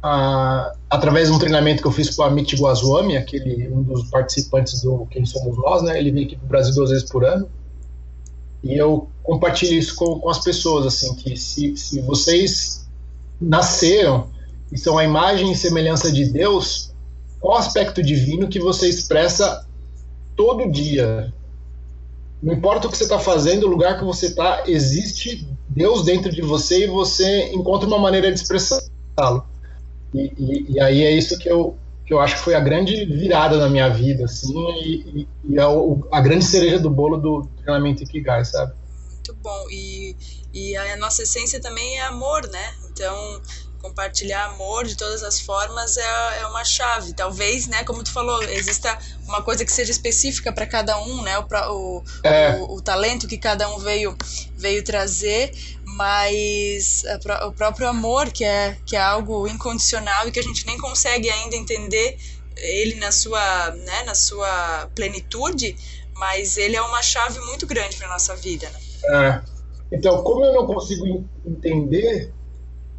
ah, 0.01 0.73
através 0.89 1.29
de 1.29 1.33
um 1.33 1.39
treinamento 1.39 1.81
que 1.81 1.87
eu 1.87 1.91
fiz 1.91 2.15
com 2.15 2.23
a 2.23 2.27
Amit 2.27 2.55
Guazuami, 2.55 3.17
aquele, 3.17 3.67
um 3.69 3.81
dos 3.81 4.09
participantes 4.09 4.81
do 4.81 5.07
Quem 5.09 5.25
Somos 5.25 5.57
Nós, 5.57 5.81
né? 5.81 5.97
Ele 5.97 6.11
vem 6.11 6.25
aqui 6.25 6.35
para 6.35 6.45
o 6.45 6.47
Brasil 6.47 6.75
duas 6.75 6.91
vezes 6.91 7.09
por 7.09 7.25
ano. 7.25 7.49
E 8.63 8.75
eu 8.75 9.07
compartilho 9.23 9.73
isso 9.73 9.95
com, 9.95 10.19
com 10.19 10.29
as 10.29 10.43
pessoas, 10.43 10.85
assim, 10.85 11.15
que 11.15 11.35
se, 11.35 11.75
se 11.75 12.01
vocês 12.01 12.87
nasceram 13.39 14.27
e 14.71 14.77
são 14.77 14.97
a 14.97 15.03
imagem 15.03 15.51
e 15.51 15.55
semelhança 15.55 16.11
de 16.11 16.25
Deus, 16.25 16.93
qual 17.39 17.57
aspecto 17.57 18.03
divino 18.03 18.47
que 18.47 18.59
você 18.59 18.87
expressa 18.87 19.65
todo 20.35 20.71
dia, 20.71 21.33
não 22.45 22.53
importa 22.53 22.88
o 22.88 22.91
que 22.91 22.95
você 22.95 23.05
está 23.05 23.17
fazendo, 23.17 23.65
o 23.65 23.69
lugar 23.69 23.97
que 23.97 24.05
você 24.05 24.27
está, 24.27 24.65
existe 24.67 25.49
Deus 25.67 26.05
dentro 26.05 26.31
de 26.31 26.43
você 26.43 26.84
e 26.84 26.88
você 26.88 27.49
encontra 27.51 27.88
uma 27.88 27.97
maneira 27.97 28.31
de 28.31 28.39
expressá-lo. 28.39 29.43
E, 30.13 30.31
e, 30.38 30.73
e, 30.73 30.79
aí 30.79 31.03
é 31.03 31.12
isso 31.12 31.39
que 31.39 31.49
eu, 31.49 31.75
que 32.05 32.13
eu 32.13 32.19
acho 32.19 32.36
que 32.36 32.41
foi 32.41 32.53
a 32.53 32.60
grande 32.60 33.03
virada 33.03 33.58
na 33.58 33.67
minha 33.67 33.89
vida, 33.89 34.25
assim, 34.25 34.53
e, 34.84 35.27
e 35.43 35.60
a, 35.60 35.65
a, 36.12 36.21
grande 36.21 36.45
cereja 36.45 36.77
do 36.77 36.88
bolo 36.88 37.17
do 37.17 37.49
treinamento 37.63 38.03
Ikigai, 38.03 38.45
sabe? 38.45 38.73
Muito 39.10 39.34
bom. 39.41 39.65
E, 39.71 40.15
e 40.53 40.77
a 40.77 40.97
nossa 40.97 41.23
essência 41.23 41.60
também 41.60 41.97
é 41.97 42.03
amor, 42.03 42.47
né? 42.47 42.75
Então, 42.91 43.41
compartilhar 43.85 44.45
amor 44.45 44.85
de 44.85 44.97
todas 44.97 45.21
as 45.21 45.39
formas 45.39 45.97
é, 45.97 46.39
é 46.41 46.47
uma 46.47 46.63
chave. 46.65 47.13
Talvez, 47.13 47.67
né, 47.67 47.83
como 47.83 48.03
tu 48.03 48.11
falou, 48.11 48.41
exista 48.43 48.97
uma 49.27 49.41
coisa 49.43 49.63
que 49.63 49.71
seja 49.71 49.91
específica 49.91 50.51
para 50.51 50.65
cada 50.65 50.99
um, 50.99 51.21
né, 51.21 51.37
o, 51.37 51.43
o, 51.43 52.03
é. 52.23 52.55
o, 52.55 52.75
o, 52.75 52.81
talento 52.81 53.27
que 53.27 53.37
cada 53.37 53.69
um 53.69 53.77
veio, 53.79 54.17
veio 54.57 54.83
trazer, 54.83 55.51
mas 55.85 57.03
a, 57.05 57.47
o 57.47 57.51
próprio 57.51 57.87
amor, 57.87 58.31
que 58.31 58.43
é, 58.43 58.77
que 58.85 58.95
é 58.95 59.01
algo 59.01 59.47
incondicional 59.47 60.27
e 60.27 60.31
que 60.31 60.39
a 60.39 60.43
gente 60.43 60.65
nem 60.65 60.77
consegue 60.77 61.29
ainda 61.29 61.55
entender 61.55 62.17
ele 62.57 62.95
na 62.95 63.11
sua, 63.11 63.71
né, 63.71 64.03
na 64.03 64.15
sua 64.15 64.89
plenitude, 64.95 65.75
mas 66.15 66.57
ele 66.57 66.75
é 66.75 66.81
uma 66.81 67.03
chave 67.03 67.39
muito 67.41 67.67
grande 67.67 67.97
para 67.97 68.07
nossa 68.07 68.35
vida. 68.35 68.67
Né? 68.69 69.41
É. 69.41 69.55
Então, 69.91 70.23
como 70.23 70.43
eu 70.43 70.53
não 70.53 70.65
consigo 70.65 71.23
entender 71.45 72.33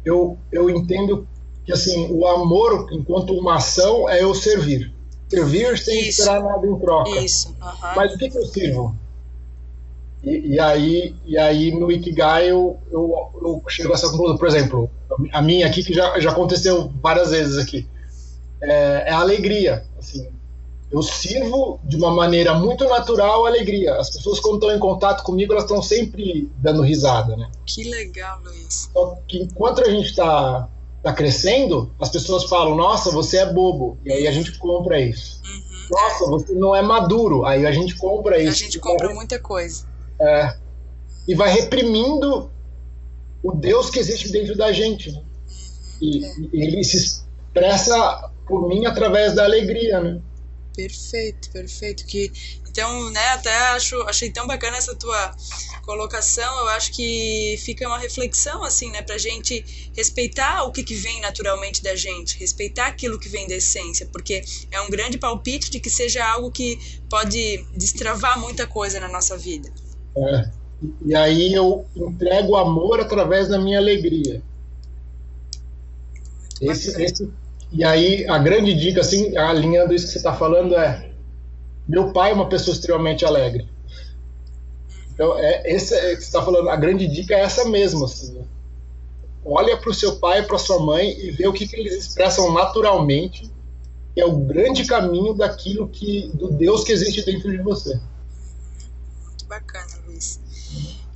eu, 0.07 0.37
eu 0.51 0.69
entendo 0.69 1.27
que 1.65 1.73
assim 1.73 2.07
o 2.11 2.25
amor 2.25 2.87
enquanto 2.91 3.33
uma 3.33 3.55
ação 3.55 4.09
é 4.09 4.23
eu 4.23 4.33
servir 4.33 4.93
servir 5.27 5.77
sem 5.77 5.99
Isso. 5.99 6.21
esperar 6.21 6.41
nada 6.41 6.65
em 6.65 6.79
troca 6.79 7.09
Isso. 7.19 7.49
Uhum. 7.49 7.95
mas 7.95 8.13
o 8.13 8.17
que, 8.17 8.29
que 8.29 8.37
eu 8.37 8.45
sirvo 8.45 8.95
e, 10.23 10.53
e, 10.55 10.59
aí 10.59 11.15
e 11.25 11.37
aí 11.37 11.71
no 11.71 11.91
Ikigai 11.91 12.49
eu, 12.49 12.77
eu, 12.91 13.31
eu 13.41 13.63
chego 13.67 13.91
a 13.91 13.95
essa 13.95 14.09
conclusão 14.09 14.37
por 14.37 14.47
exemplo 14.47 14.89
a 15.31 15.41
minha 15.41 15.67
aqui 15.67 15.83
que 15.83 15.93
já, 15.93 16.19
já 16.19 16.31
aconteceu 16.31 16.91
várias 17.01 17.31
vezes 17.31 17.57
aqui 17.57 17.85
é, 18.61 19.03
é 19.07 19.11
a 19.11 19.19
alegria 19.19 19.83
assim 19.99 20.27
eu 20.89 21.01
sirvo 21.01 21.79
de 21.83 21.97
uma 21.97 22.11
maneira 22.11 22.53
muito 22.53 22.85
natural 22.85 23.45
a 23.45 23.49
alegria. 23.49 23.95
As 23.95 24.09
pessoas, 24.09 24.39
quando 24.39 24.55
estão 24.55 24.71
em 24.71 24.79
contato 24.79 25.23
comigo, 25.23 25.51
elas 25.51 25.65
estão 25.65 25.81
sempre 25.81 26.49
dando 26.57 26.81
risada, 26.81 27.35
né? 27.35 27.49
Que 27.65 27.83
legal, 27.83 28.39
Luiz. 28.41 28.89
Só 28.93 29.17
que 29.27 29.39
enquanto 29.43 29.81
a 29.81 29.89
gente 29.89 30.09
está 30.09 30.69
tá 31.03 31.13
crescendo, 31.13 31.91
as 31.99 32.09
pessoas 32.09 32.45
falam: 32.45 32.75
Nossa, 32.75 33.11
você 33.11 33.37
é 33.37 33.45
bobo. 33.45 33.97
E 34.05 34.11
aí 34.11 34.27
a 34.27 34.31
gente 34.31 34.57
compra 34.57 34.99
isso. 34.99 35.41
Uhum, 35.43 35.87
Nossa, 35.91 36.25
você 36.29 36.53
não 36.53 36.73
é 36.73 36.81
maduro. 36.81 37.45
Aí 37.45 37.65
a 37.65 37.71
gente 37.71 37.95
compra 37.95 38.41
isso. 38.41 38.63
A 38.63 38.65
gente 38.65 38.79
compra 38.79 39.13
muita 39.13 39.39
coisa. 39.39 39.85
É. 40.19 40.55
E 41.27 41.35
vai 41.35 41.51
reprimindo 41.51 42.49
o 43.43 43.51
Deus 43.51 43.89
que 43.89 43.99
existe 43.99 44.31
dentro 44.31 44.55
da 44.55 44.71
gente. 44.71 45.11
Né? 45.11 45.21
E, 46.01 46.25
é. 46.25 46.29
e 46.53 46.63
ele 46.63 46.83
se 46.85 46.95
expressa 46.95 48.31
por 48.47 48.69
mim 48.69 48.85
através 48.85 49.35
da 49.35 49.43
alegria, 49.43 49.99
né? 49.99 50.21
Perfeito, 50.77 51.49
perfeito. 51.49 52.05
Que 52.05 52.31
então, 52.69 53.09
né, 53.09 53.29
até 53.29 53.51
acho, 53.69 53.99
achei 54.03 54.29
tão 54.29 54.45
bacana 54.45 54.77
essa 54.77 54.93
tua 54.93 55.35
colocação. 55.81 56.59
Eu 56.59 56.67
acho 56.67 56.93
que 56.93 57.59
fica 57.65 57.87
uma 57.87 57.97
reflexão 57.97 58.63
assim, 58.63 58.91
né, 58.91 59.01
pra 59.01 59.17
gente 59.17 59.65
respeitar 59.95 60.65
o 60.65 60.71
que, 60.71 60.83
que 60.83 60.93
vem 60.93 61.19
naturalmente 61.19 61.81
da 61.81 61.95
gente, 61.95 62.37
respeitar 62.37 62.85
aquilo 62.85 63.17
que 63.17 63.27
vem 63.27 63.47
da 63.47 63.55
essência, 63.55 64.07
porque 64.11 64.43
é 64.69 64.79
um 64.79 64.89
grande 64.91 65.17
palpite 65.17 65.71
de 65.71 65.79
que 65.79 65.89
seja 65.89 66.23
algo 66.23 66.51
que 66.51 66.77
pode 67.09 67.65
destravar 67.75 68.39
muita 68.39 68.67
coisa 68.67 68.99
na 68.99 69.07
nossa 69.07 69.35
vida. 69.35 69.73
É. 70.15 70.51
E 71.03 71.15
aí 71.15 71.53
eu 71.55 71.87
entrego 71.95 72.55
amor 72.55 72.99
através 72.99 73.47
da 73.47 73.57
minha 73.57 73.79
alegria. 73.79 74.43
Esse, 76.61 77.01
esse, 77.01 77.27
e 77.71 77.83
aí, 77.83 78.25
a 78.27 78.37
grande 78.37 78.73
dica, 78.73 79.01
assim, 79.01 79.37
alinhando 79.37 79.93
isso 79.93 80.05
que 80.05 80.11
você 80.11 80.17
está 80.17 80.33
falando, 80.33 80.75
é: 80.75 81.11
meu 81.87 82.11
pai 82.13 82.31
é 82.31 82.33
uma 82.33 82.49
pessoa 82.49 82.73
extremamente 82.73 83.25
alegre. 83.25 83.67
Então, 85.13 85.37
é, 85.37 85.63
esse 85.65 85.93
é, 85.93 86.15
que 86.15 86.21
você 86.21 86.27
está 86.27 86.43
falando, 86.43 86.69
a 86.69 86.75
grande 86.75 87.07
dica 87.07 87.33
é 87.33 87.41
essa 87.41 87.65
mesmo. 87.65 88.05
Assim, 88.05 88.39
olha 89.43 89.75
para 89.77 89.89
o 89.89 89.93
seu 89.93 90.17
pai 90.17 90.43
para 90.43 90.57
sua 90.57 90.79
mãe 90.79 91.09
e 91.19 91.31
vê 91.31 91.47
o 91.47 91.53
que, 91.53 91.67
que 91.67 91.75
eles 91.75 92.07
expressam 92.07 92.53
naturalmente, 92.53 93.51
que 94.13 94.21
é 94.21 94.25
o 94.25 94.37
grande 94.37 94.85
caminho 94.85 95.33
daquilo 95.33 95.89
que 95.89 96.29
do 96.33 96.49
Deus 96.51 96.83
que 96.83 96.91
existe 96.91 97.25
dentro 97.25 97.51
de 97.51 97.57
você. 97.57 97.99
Muito 99.25 99.45
bacana, 99.45 99.87
Luiz. 100.05 100.39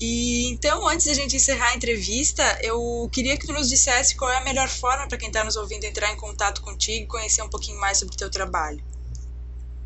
E 0.01 0.49
então, 0.49 0.87
antes 0.89 1.05
de 1.05 1.11
a 1.11 1.13
gente 1.13 1.35
encerrar 1.35 1.69
a 1.69 1.75
entrevista, 1.75 2.41
eu 2.63 3.07
queria 3.11 3.37
que 3.37 3.45
tu 3.45 3.53
nos 3.53 3.69
dissesse 3.69 4.17
qual 4.17 4.31
é 4.31 4.37
a 4.37 4.43
melhor 4.43 4.67
forma 4.67 5.07
para 5.07 5.15
quem 5.15 5.27
está 5.27 5.43
nos 5.43 5.55
ouvindo 5.55 5.83
entrar 5.83 6.11
em 6.11 6.17
contato 6.17 6.59
contigo 6.63 7.03
e 7.03 7.05
conhecer 7.05 7.43
um 7.43 7.49
pouquinho 7.49 7.79
mais 7.79 7.99
sobre 7.99 8.15
o 8.15 8.17
teu 8.17 8.31
trabalho. 8.31 8.81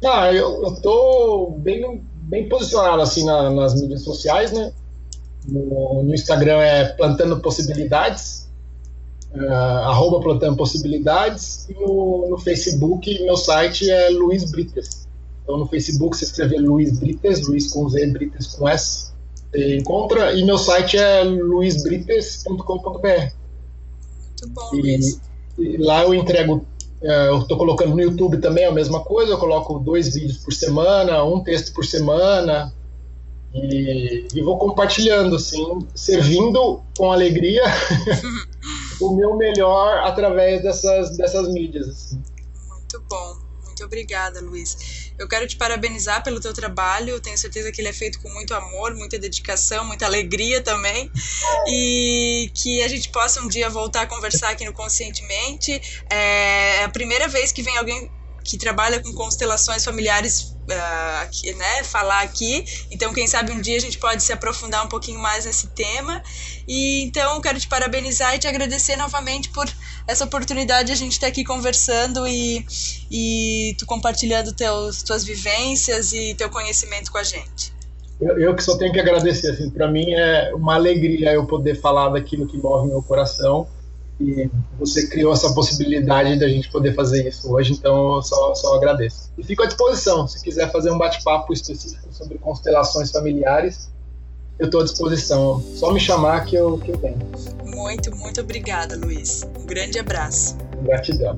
Ah, 0.05 0.31
eu, 0.31 0.73
estou 0.73 1.51
bem, 1.59 2.01
bem 2.21 2.47
posicionado 2.47 3.01
assim 3.01 3.25
na, 3.25 3.49
nas 3.49 3.79
mídias 3.79 4.03
sociais, 4.03 4.53
né? 4.53 4.71
No, 5.45 6.03
no, 6.03 6.13
Instagram 6.13 6.61
é 6.61 6.85
Plantando 6.93 7.41
Possibilidades, 7.41 8.47
uh, 9.33 10.21
Plantando 10.21 10.55
Possibilidades, 10.55 11.67
e 11.69 11.73
no, 11.73 12.29
no 12.29 12.37
Facebook, 12.37 13.21
meu 13.21 13.35
site 13.35 13.89
é 13.91 14.09
Luiz 14.11 14.49
Brites. 14.49 15.05
Então 15.43 15.57
no 15.57 15.67
Facebook 15.67 16.15
você 16.15 16.23
escrever 16.23 16.59
Luiz 16.59 16.97
Brites, 16.97 17.45
Luiz 17.45 17.71
com 17.71 17.89
Z, 17.89 18.07
Brites 18.07 18.55
com 18.55 18.67
S, 18.69 19.04
você 19.55 19.77
encontra. 19.77 20.33
E 20.33 20.43
meu 20.43 20.57
site 20.57 20.97
é 20.97 21.23
luisbrites.com.br. 21.23 23.33
Muito 24.21 24.49
bom, 24.49 24.69
e, 24.73 24.99
e 25.57 25.77
lá 25.77 26.03
eu 26.03 26.13
entrego 26.13 26.65
é, 27.01 27.27
eu 27.27 27.39
estou 27.39 27.57
colocando 27.57 27.95
no 27.95 28.01
YouTube 28.01 28.39
também 28.39 28.65
a 28.65 28.71
mesma 28.71 29.03
coisa, 29.03 29.33
eu 29.33 29.37
coloco 29.37 29.79
dois 29.79 30.15
vídeos 30.15 30.37
por 30.37 30.53
semana, 30.53 31.23
um 31.23 31.43
texto 31.43 31.73
por 31.73 31.85
semana, 31.85 32.73
e, 33.53 34.27
e 34.33 34.41
vou 34.41 34.57
compartilhando, 34.57 35.35
assim, 35.35 35.79
servindo 35.93 36.81
com 36.97 37.11
alegria 37.11 37.63
o 38.99 39.15
meu 39.15 39.35
melhor 39.35 39.99
através 39.99 40.63
dessas, 40.63 41.15
dessas 41.15 41.47
mídias. 41.49 41.87
Assim. 41.87 42.23
Muito 42.69 43.03
bom, 43.07 43.37
muito 43.65 43.83
obrigada, 43.83 44.41
Luiz. 44.41 45.04
Eu 45.17 45.27
quero 45.27 45.47
te 45.47 45.55
parabenizar 45.55 46.23
pelo 46.23 46.39
teu 46.39 46.53
trabalho. 46.53 47.19
Tenho 47.19 47.37
certeza 47.37 47.71
que 47.71 47.81
ele 47.81 47.87
é 47.87 47.93
feito 47.93 48.19
com 48.21 48.29
muito 48.29 48.53
amor, 48.53 48.93
muita 48.95 49.17
dedicação, 49.17 49.85
muita 49.85 50.05
alegria 50.05 50.61
também. 50.61 51.09
E 51.67 52.51
que 52.53 52.81
a 52.83 52.87
gente 52.87 53.09
possa 53.09 53.41
um 53.41 53.47
dia 53.47 53.69
voltar 53.69 54.01
a 54.01 54.07
conversar 54.07 54.49
aqui 54.49 54.65
no 54.65 54.73
Conscientemente. 54.73 55.81
É 56.09 56.83
a 56.83 56.89
primeira 56.89 57.27
vez 57.27 57.51
que 57.51 57.61
vem 57.61 57.77
alguém 57.77 58.11
que 58.45 58.57
trabalha 58.59 59.01
com 59.01 59.11
constelações 59.11 59.83
familiares 59.83 60.55
uh, 60.69 61.23
aqui, 61.23 61.51
né, 61.55 61.83
falar 61.83 62.21
aqui. 62.21 62.63
Então, 62.91 63.11
quem 63.11 63.25
sabe 63.25 63.51
um 63.51 63.59
dia 63.59 63.75
a 63.75 63.81
gente 63.81 63.97
pode 63.97 64.21
se 64.21 64.31
aprofundar 64.31 64.85
um 64.85 64.87
pouquinho 64.87 65.19
mais 65.19 65.45
nesse 65.45 65.67
tema. 65.69 66.21
E 66.67 67.03
então, 67.03 67.41
quero 67.41 67.59
te 67.59 67.67
parabenizar 67.67 68.35
e 68.35 68.39
te 68.39 68.47
agradecer 68.47 68.95
novamente 68.97 69.49
por 69.49 69.67
essa 70.07 70.25
oportunidade 70.25 70.87
de 70.87 70.93
a 70.93 70.95
gente 70.95 71.13
estar 71.13 71.25
aqui 71.25 71.43
conversando 71.43 72.27
e, 72.27 72.63
e 73.09 73.75
tu 73.79 73.85
compartilhando 73.87 74.53
teus, 74.53 75.01
tuas 75.01 75.23
vivências 75.23 76.13
e 76.13 76.35
teu 76.35 76.49
conhecimento 76.49 77.11
com 77.11 77.17
a 77.17 77.23
gente. 77.23 77.73
Eu, 78.21 78.39
eu 78.39 78.55
que 78.55 78.63
só 78.63 78.77
tenho 78.77 78.93
que 78.93 78.99
agradecer, 78.99 79.49
assim, 79.49 79.71
para 79.71 79.89
mim 79.89 80.13
é 80.13 80.53
uma 80.53 80.75
alegria 80.75 81.33
eu 81.33 81.47
poder 81.47 81.81
falar 81.81 82.09
daquilo 82.09 82.45
que 82.47 82.57
move 82.57 82.87
meu 82.87 83.01
coração 83.01 83.67
e 84.19 84.49
você 84.79 85.07
criou 85.07 85.33
essa 85.33 85.53
possibilidade 85.53 86.39
da 86.39 86.47
gente 86.47 86.71
poder 86.71 86.93
fazer 86.93 87.27
isso 87.27 87.51
hoje, 87.51 87.73
então 87.73 88.15
eu 88.15 88.21
só, 88.21 88.55
só 88.55 88.75
agradeço. 88.75 89.31
E 89.37 89.43
fico 89.43 89.63
à 89.63 89.65
disposição, 89.65 90.27
se 90.27 90.41
quiser 90.41 90.71
fazer 90.71 90.91
um 90.91 90.97
bate-papo 90.97 91.51
específico 91.51 92.13
sobre 92.13 92.37
constelações 92.37 93.11
familiares, 93.11 93.89
eu 94.57 94.67
estou 94.67 94.81
à 94.81 94.83
disposição. 94.85 95.61
Só 95.75 95.91
me 95.91 95.99
chamar 95.99 96.45
que 96.45 96.55
eu, 96.55 96.77
que 96.77 96.91
eu 96.91 96.97
venho. 96.97 97.17
Muito, 97.65 98.15
muito 98.15 98.39
obrigada, 98.39 98.95
Luiz. 98.95 99.43
Um 99.59 99.65
grande 99.65 99.99
abraço. 99.99 100.57
Gratidão. 100.83 101.35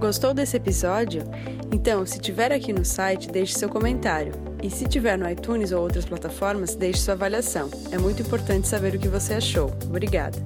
Gostou 0.00 0.34
desse 0.34 0.56
episódio? 0.56 1.22
Então, 1.72 2.04
se 2.04 2.18
tiver 2.18 2.52
aqui 2.52 2.72
no 2.72 2.84
site, 2.84 3.30
deixe 3.30 3.56
seu 3.56 3.68
comentário. 3.68 4.53
E 4.64 4.70
se 4.70 4.88
tiver 4.88 5.18
no 5.18 5.30
iTunes 5.30 5.72
ou 5.72 5.82
outras 5.82 6.06
plataformas, 6.06 6.74
deixe 6.74 7.00
sua 7.00 7.12
avaliação. 7.12 7.68
É 7.92 7.98
muito 7.98 8.22
importante 8.22 8.66
saber 8.66 8.94
o 8.94 8.98
que 8.98 9.08
você 9.08 9.34
achou. 9.34 9.70
Obrigada! 9.84 10.42